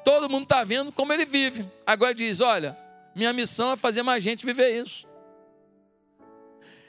todo 0.04 0.28
mundo 0.28 0.42
está 0.42 0.64
vendo 0.64 0.90
como 0.90 1.12
ele 1.12 1.24
vive. 1.24 1.70
Agora 1.86 2.12
diz: 2.12 2.40
olha, 2.40 2.76
minha 3.14 3.32
missão 3.32 3.72
é 3.72 3.76
fazer 3.76 4.02
mais 4.02 4.22
gente 4.22 4.44
viver 4.44 4.82
isso. 4.82 5.06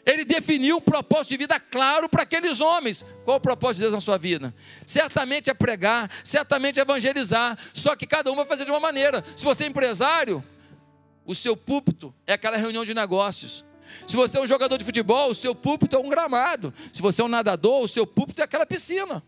Ele 0.04 0.24
definiu 0.24 0.78
um 0.78 0.82
propósito 0.82 1.32
de 1.32 1.38
vida 1.38 1.60
claro 1.60 2.08
para 2.08 2.24
aqueles 2.24 2.62
homens. 2.62 3.06
Qual 3.26 3.38
o 3.38 3.42
propósito 3.42 3.80
de 3.80 3.84
Deus 3.84 3.94
na 3.94 4.00
sua 4.00 4.18
vida? 4.18 4.56
Certamente 4.86 5.50
é 5.50 5.54
pregar, 5.54 6.10
certamente 6.24 6.80
é 6.80 6.82
evangelizar, 6.82 7.58
só 7.74 7.94
que 7.94 8.08
cada 8.08 8.32
um 8.32 8.36
vai 8.36 8.46
fazer 8.46 8.64
de 8.64 8.72
uma 8.72 8.80
maneira. 8.80 9.22
Se 9.36 9.44
você 9.44 9.66
é 9.66 9.68
empresário, 9.68 10.42
o 11.28 11.36
seu 11.36 11.56
púlpito 11.56 12.16
é 12.26 12.34
aquela 12.34 12.58
reunião 12.58 12.86
de 12.86 12.94
negócios. 12.94 13.66
Se 14.08 14.16
você 14.16 14.38
é 14.38 14.42
um 14.42 14.48
jogador 14.48 14.78
de 14.78 14.86
futebol, 14.86 15.30
o 15.30 15.36
seu 15.36 15.54
púlpito 15.54 15.96
é 15.96 16.00
um 16.00 16.10
gramado. 16.10 16.74
Se 16.92 17.02
você 17.02 17.22
é 17.22 17.26
um 17.26 17.28
nadador, 17.28 17.84
o 17.84 17.88
seu 17.88 18.08
púlpito 18.08 18.42
é 18.42 18.46
aquela 18.46 18.66
piscina. 18.66 19.24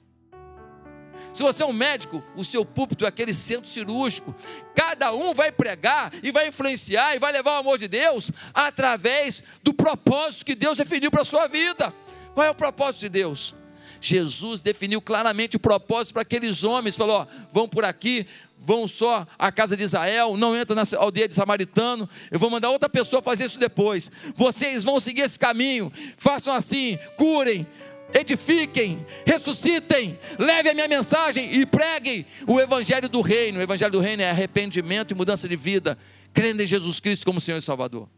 Se 1.34 1.43
você 1.43 1.62
é 1.62 1.66
um 1.66 1.74
médico, 1.74 2.24
o 2.36 2.43
seu 2.43 2.66
púlpito 2.66 3.06
é 3.06 3.08
aquele 3.08 3.34
centro 3.34 3.70
cirúrgico. 3.70 4.34
Cada 4.74 5.14
um 5.14 5.34
vai 5.34 5.52
pregar 5.52 6.12
e 6.24 6.32
vai 6.32 6.47
influenciar 6.47 7.16
e 7.16 7.20
vai 7.20 7.32
levar 7.32 7.58
o 7.58 7.60
amor 7.60 7.78
de 7.78 7.88
Deus 7.88 8.32
através 8.54 9.43
do 9.62 9.74
propósito 9.74 10.45
que 10.45 10.56
Deus 10.56 10.78
definiu 10.78 11.12
para 11.12 11.22
a 11.22 11.26
sua 11.26 11.47
vida. 11.47 11.93
Qual 12.34 12.45
é 12.45 12.50
o 12.50 12.56
propósito 12.56 13.02
de 13.02 13.10
Deus? 13.10 13.54
Jesus 14.02 14.62
definiu 14.62 15.02
claramente 15.02 15.58
o 15.58 15.60
propósito 15.60 16.14
para 16.14 16.22
aqueles 16.22 16.64
homens, 16.64 16.95
falou: 16.95 17.22
ó, 17.22 17.28
vão 17.52 17.68
por 17.68 17.84
aqui, 17.84 18.26
vão 18.60 18.88
só 18.88 19.26
à 19.38 19.51
casa 19.51 19.76
de 19.76 19.84
Israel, 19.84 20.36
não 20.38 20.55
entra 20.55 20.76
na 20.76 20.84
aldeia 20.97 21.28
de 21.28 21.34
Samaritano, 21.34 22.10
eu 22.30 22.38
vou 22.38 22.49
mandar 22.49 22.70
outra 22.70 22.89
pessoa 22.89 23.22
fazer 23.22 23.45
isso 23.45 23.60
depois. 23.60 24.12
Vocês 24.36 24.84
vão 24.84 24.99
seguir 24.99 25.22
esse 25.22 25.39
caminho, 25.39 25.91
façam 26.18 26.53
assim, 26.53 26.99
curem, 27.18 27.66
edifiquem, 28.14 29.05
ressuscitem, 29.26 30.20
levem 30.38 30.72
a 30.72 30.76
minha 30.76 30.88
mensagem 30.88 31.53
e 31.53 31.66
preguem 31.66 32.26
o 32.47 32.60
evangelho 32.60 33.07
do 33.07 33.22
reino. 33.22 33.60
O 33.60 33.62
evangelho 33.62 33.91
do 33.91 33.99
reino 33.99 34.24
é 34.24 34.30
arrependimento 34.30 35.12
e 35.12 35.16
mudança 35.16 35.47
de 35.47 35.55
vida, 35.55 35.97
crendo 36.34 36.62
em 36.62 36.68
Jesus 36.68 36.99
Cristo 36.99 37.26
como 37.26 37.39
Senhor 37.39 37.57
e 37.57 37.62
Salvador. 37.62 38.10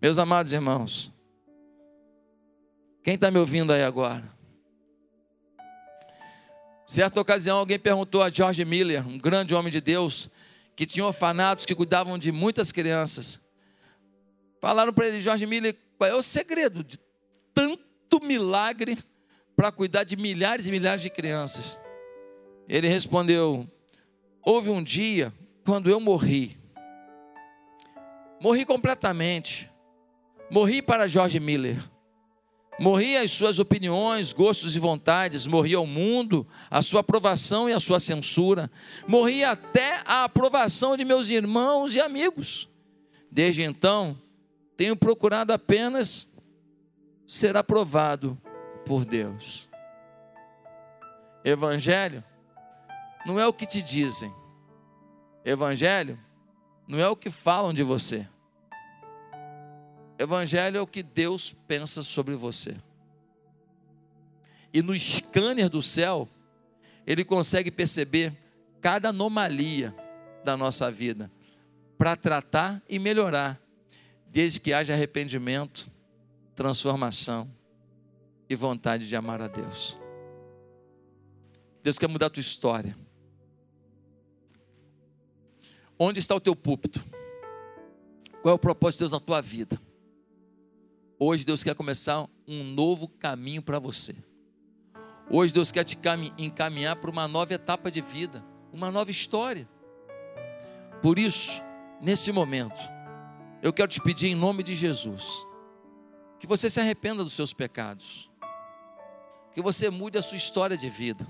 Meus 0.00 0.18
amados 0.18 0.52
irmãos, 0.52 1.12
quem 3.02 3.14
está 3.14 3.30
me 3.30 3.38
ouvindo 3.38 3.72
aí 3.72 3.82
agora? 3.82 4.39
Certa 6.90 7.20
ocasião, 7.20 7.58
alguém 7.58 7.78
perguntou 7.78 8.20
a 8.20 8.28
George 8.28 8.64
Miller, 8.64 9.06
um 9.06 9.16
grande 9.16 9.54
homem 9.54 9.70
de 9.70 9.80
Deus, 9.80 10.28
que 10.74 10.84
tinha 10.84 11.06
orfanatos 11.06 11.64
que 11.64 11.72
cuidavam 11.72 12.18
de 12.18 12.32
muitas 12.32 12.72
crianças. 12.72 13.40
Falaram 14.60 14.92
para 14.92 15.06
ele, 15.06 15.20
George 15.20 15.46
Miller, 15.46 15.76
qual 15.96 16.10
é 16.10 16.14
o 16.16 16.20
segredo 16.20 16.82
de 16.82 16.98
tanto 17.54 18.20
milagre 18.20 18.98
para 19.54 19.70
cuidar 19.70 20.02
de 20.02 20.16
milhares 20.16 20.66
e 20.66 20.72
milhares 20.72 21.00
de 21.00 21.10
crianças? 21.10 21.80
Ele 22.68 22.88
respondeu: 22.88 23.70
Houve 24.42 24.70
um 24.70 24.82
dia 24.82 25.32
quando 25.64 25.88
eu 25.88 26.00
morri. 26.00 26.58
Morri 28.40 28.64
completamente. 28.64 29.70
Morri 30.50 30.82
para 30.82 31.06
George 31.06 31.38
Miller. 31.38 31.88
Morri 32.80 33.14
as 33.14 33.30
suas 33.30 33.58
opiniões, 33.58 34.32
gostos 34.32 34.74
e 34.74 34.78
vontades, 34.78 35.46
morri 35.46 35.74
ao 35.74 35.86
mundo, 35.86 36.48
a 36.70 36.80
sua 36.80 37.00
aprovação 37.00 37.68
e 37.68 37.74
a 37.74 37.78
sua 37.78 38.00
censura. 38.00 38.70
Morri 39.06 39.44
até 39.44 40.02
a 40.06 40.24
aprovação 40.24 40.96
de 40.96 41.04
meus 41.04 41.28
irmãos 41.28 41.94
e 41.94 42.00
amigos. 42.00 42.70
Desde 43.30 43.62
então, 43.62 44.18
tenho 44.78 44.96
procurado 44.96 45.52
apenas 45.52 46.26
ser 47.26 47.54
aprovado 47.54 48.40
por 48.86 49.04
Deus. 49.04 49.68
Evangelho 51.44 52.24
não 53.26 53.38
é 53.38 53.46
o 53.46 53.52
que 53.52 53.66
te 53.66 53.82
dizem. 53.82 54.32
Evangelho 55.44 56.18
não 56.88 56.98
é 56.98 57.06
o 57.06 57.14
que 57.14 57.28
falam 57.28 57.74
de 57.74 57.82
você. 57.82 58.26
Evangelho 60.20 60.76
é 60.76 60.80
o 60.82 60.86
que 60.86 61.02
Deus 61.02 61.56
pensa 61.66 62.02
sobre 62.02 62.34
você. 62.34 62.76
E 64.70 64.82
no 64.82 64.94
scanner 64.94 65.70
do 65.70 65.80
céu, 65.82 66.28
ele 67.06 67.24
consegue 67.24 67.70
perceber 67.70 68.36
cada 68.82 69.08
anomalia 69.08 69.94
da 70.44 70.58
nossa 70.58 70.90
vida 70.90 71.32
para 71.96 72.16
tratar 72.16 72.82
e 72.86 72.98
melhorar, 72.98 73.58
desde 74.26 74.60
que 74.60 74.74
haja 74.74 74.92
arrependimento, 74.92 75.90
transformação 76.54 77.50
e 78.46 78.54
vontade 78.54 79.08
de 79.08 79.16
amar 79.16 79.40
a 79.40 79.48
Deus. 79.48 79.98
Deus 81.82 81.98
quer 81.98 82.08
mudar 82.08 82.26
a 82.26 82.30
tua 82.30 82.42
história. 82.42 82.94
Onde 85.98 86.18
está 86.18 86.34
o 86.34 86.40
teu 86.40 86.54
púlpito? 86.54 87.02
Qual 88.42 88.52
é 88.52 88.54
o 88.54 88.58
propósito 88.58 88.98
de 88.98 89.04
Deus 89.04 89.12
na 89.12 89.20
tua 89.20 89.40
vida? 89.40 89.80
Hoje 91.22 91.44
Deus 91.44 91.62
quer 91.62 91.74
começar 91.74 92.26
um 92.48 92.64
novo 92.64 93.06
caminho 93.06 93.60
para 93.60 93.78
você. 93.78 94.16
Hoje 95.30 95.52
Deus 95.52 95.70
quer 95.70 95.84
te 95.84 95.98
encaminhar 96.38 96.96
para 96.96 97.10
uma 97.10 97.28
nova 97.28 97.52
etapa 97.52 97.90
de 97.90 98.00
vida, 98.00 98.42
uma 98.72 98.90
nova 98.90 99.10
história. 99.10 99.68
Por 101.02 101.18
isso, 101.18 101.62
nesse 102.00 102.32
momento, 102.32 102.80
eu 103.60 103.70
quero 103.70 103.88
te 103.88 104.00
pedir 104.00 104.28
em 104.28 104.34
nome 104.34 104.62
de 104.62 104.74
Jesus, 104.74 105.46
que 106.38 106.46
você 106.46 106.70
se 106.70 106.80
arrependa 106.80 107.22
dos 107.22 107.34
seus 107.34 107.52
pecados, 107.52 108.30
que 109.52 109.60
você 109.60 109.90
mude 109.90 110.16
a 110.16 110.22
sua 110.22 110.38
história 110.38 110.74
de 110.74 110.88
vida 110.88 111.28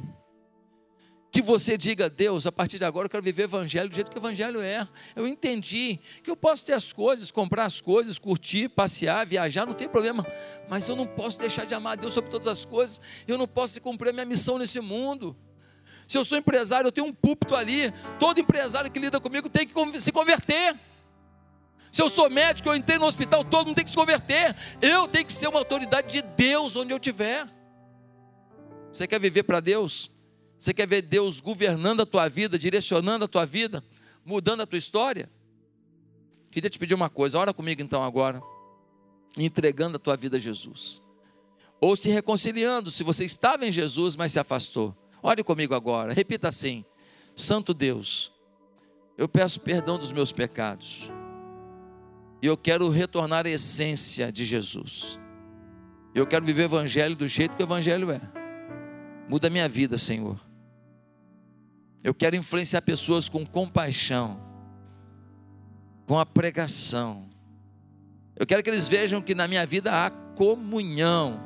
que 1.31 1.41
você 1.41 1.79
diga, 1.79 2.11
Deus, 2.11 2.47
a 2.47 2.53
partir 2.53 2.79
de 2.79 2.85
agora 2.85 3.07
eu 3.07 3.11
quero 3.11 3.23
viver 3.23 3.43
o 3.43 3.45
evangelho 3.45 3.89
do 3.89 3.95
jeito 3.95 4.11
que 4.11 4.17
o 4.17 4.21
evangelho 4.21 4.61
é. 4.61 4.87
Eu 5.15 5.29
entendi 5.29 6.01
que 6.25 6.31
eu 6.31 6.37
posso 6.37 6.67
ter 6.67 6.73
as 6.73 6.93
coisas, 6.93 7.31
comprar 7.31 7.65
as 7.65 7.81
coisas, 7.81 8.19
curtir, 8.19 8.69
passear, 8.69 9.25
viajar, 9.25 9.65
não 9.65 9.73
tem 9.73 9.89
problema, 9.89 10.27
mas 10.69 10.89
eu 10.89 10.97
não 10.97 11.07
posso 11.07 11.39
deixar 11.39 11.65
de 11.65 11.75
amar 11.75 11.97
Deus 11.97 12.13
sobre 12.13 12.31
todas 12.31 12.49
as 12.49 12.65
coisas. 12.65 13.01
Eu 13.29 13.39
não 13.39 13.47
posso 13.47 13.81
cumprir 13.81 14.11
a 14.11 14.13
minha 14.13 14.27
missão 14.27 14.59
nesse 14.59 14.81
mundo. 14.81 15.37
Se 16.07 16.19
eu 16.19 16.25
sou 16.25 16.37
empresário, 16.37 16.89
eu 16.89 16.93
tenho 16.93 17.07
um 17.07 17.13
púlpito 17.13 17.55
ali. 17.55 17.93
Todo 18.19 18.41
empresário 18.41 18.91
que 18.91 18.99
lida 18.99 19.21
comigo 19.21 19.49
tem 19.49 19.65
que 19.65 20.01
se 20.01 20.11
converter. 20.11 20.77
Se 21.93 22.03
eu 22.03 22.09
sou 22.09 22.29
médico, 22.29 22.69
eu 22.69 22.75
entrei 22.75 22.99
no 22.99 23.07
hospital, 23.07 23.45
todo 23.45 23.69
mundo 23.69 23.77
tem 23.77 23.85
que 23.85 23.91
se 23.91 23.97
converter. 23.97 24.57
Eu 24.83 25.07
tenho 25.07 25.25
que 25.25 25.33
ser 25.33 25.47
uma 25.47 25.61
autoridade 25.61 26.09
de 26.09 26.23
Deus 26.23 26.75
onde 26.75 26.93
eu 26.93 26.97
estiver. 26.97 27.47
Você 28.93 29.07
quer 29.07 29.21
viver 29.21 29.45
para 29.45 29.61
Deus? 29.61 30.11
Você 30.61 30.75
quer 30.75 30.87
ver 30.87 31.01
Deus 31.01 31.41
governando 31.41 32.03
a 32.03 32.07
tua 32.07 32.29
vida, 32.29 32.59
direcionando 32.59 33.25
a 33.25 33.29
tua 33.29 33.47
vida, 33.47 33.83
mudando 34.23 34.61
a 34.61 34.67
tua 34.67 34.77
história? 34.77 35.31
Queria 36.51 36.69
te 36.69 36.79
pedir 36.79 36.93
uma 36.93 37.09
coisa, 37.09 37.39
ora 37.39 37.55
comigo 37.55 37.81
então 37.81 38.05
agora, 38.05 38.43
entregando 39.39 39.97
a 39.97 39.99
tua 39.99 40.19
vida 40.19 40.37
a 40.37 40.41
Jesus. 40.41 41.01
Ou 41.81 41.97
se 41.97 42.11
reconciliando, 42.11 42.91
se 42.91 43.03
você 43.03 43.25
estava 43.25 43.67
em 43.67 43.73
Jesus, 43.73 44.17
mas 44.17 44.33
se 44.33 44.39
afastou. 44.39 44.95
Ore 45.23 45.43
comigo 45.43 45.75
agora, 45.75 46.13
repita 46.13 46.49
assim: 46.49 46.85
Santo 47.35 47.73
Deus, 47.73 48.31
eu 49.17 49.27
peço 49.27 49.61
perdão 49.61 49.97
dos 49.97 50.13
meus 50.13 50.31
pecados. 50.31 51.11
E 52.43 52.47
eu 52.47 52.57
quero 52.57 52.91
retornar 52.91 53.47
à 53.47 53.51
essência 53.51 54.31
de 54.31 54.45
Jesus. 54.45 55.19
Eu 56.15 56.27
quero 56.27 56.45
viver 56.45 56.63
o 56.63 56.65
evangelho 56.67 57.17
do 57.17 57.27
jeito 57.27 57.57
que 57.57 57.63
o 57.63 57.65
evangelho 57.65 58.11
é. 58.11 58.21
Muda 59.27 59.47
a 59.47 59.51
minha 59.51 59.69
vida, 59.69 59.97
Senhor. 59.97 60.50
Eu 62.03 62.15
quero 62.15 62.37
influenciar 62.37 62.83
pessoas 62.83 63.29
com 63.29 63.45
compaixão, 63.45 64.41
com 66.07 66.19
a 66.19 66.25
pregação. 66.25 67.29
Eu 68.35 68.47
quero 68.47 68.63
que 68.63 68.71
eles 68.71 68.89
vejam 68.89 69.21
que 69.21 69.35
na 69.35 69.47
minha 69.47 69.67
vida 69.67 69.93
há 69.93 70.11
comunhão 70.11 71.41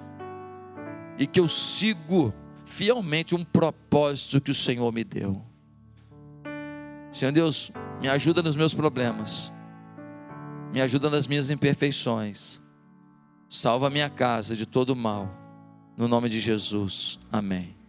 e 1.19 1.27
que 1.27 1.41
eu 1.41 1.49
sigo 1.49 2.33
fielmente 2.65 3.35
um 3.35 3.45
propósito 3.45 4.41
que 4.41 4.51
o 4.51 4.55
Senhor 4.55 4.93
me 4.93 5.03
deu. 5.03 5.43
Senhor 7.11 7.33
Deus, 7.33 7.71
me 8.01 8.09
ajuda 8.09 8.43
nos 8.43 8.57
meus 8.57 8.75
problemas, 8.75 9.53
me 10.73 10.81
ajuda 10.81 11.09
nas 11.09 11.27
minhas 11.27 11.51
imperfeições, 11.51 12.61
salva 13.49 13.87
a 13.87 13.91
minha 13.91 14.11
casa 14.11 14.57
de 14.57 14.67
todo 14.67 14.97
mal, 14.97 15.33
no 15.97 16.09
nome 16.09 16.29
de 16.29 16.41
Jesus, 16.41 17.19
amém. 17.31 17.84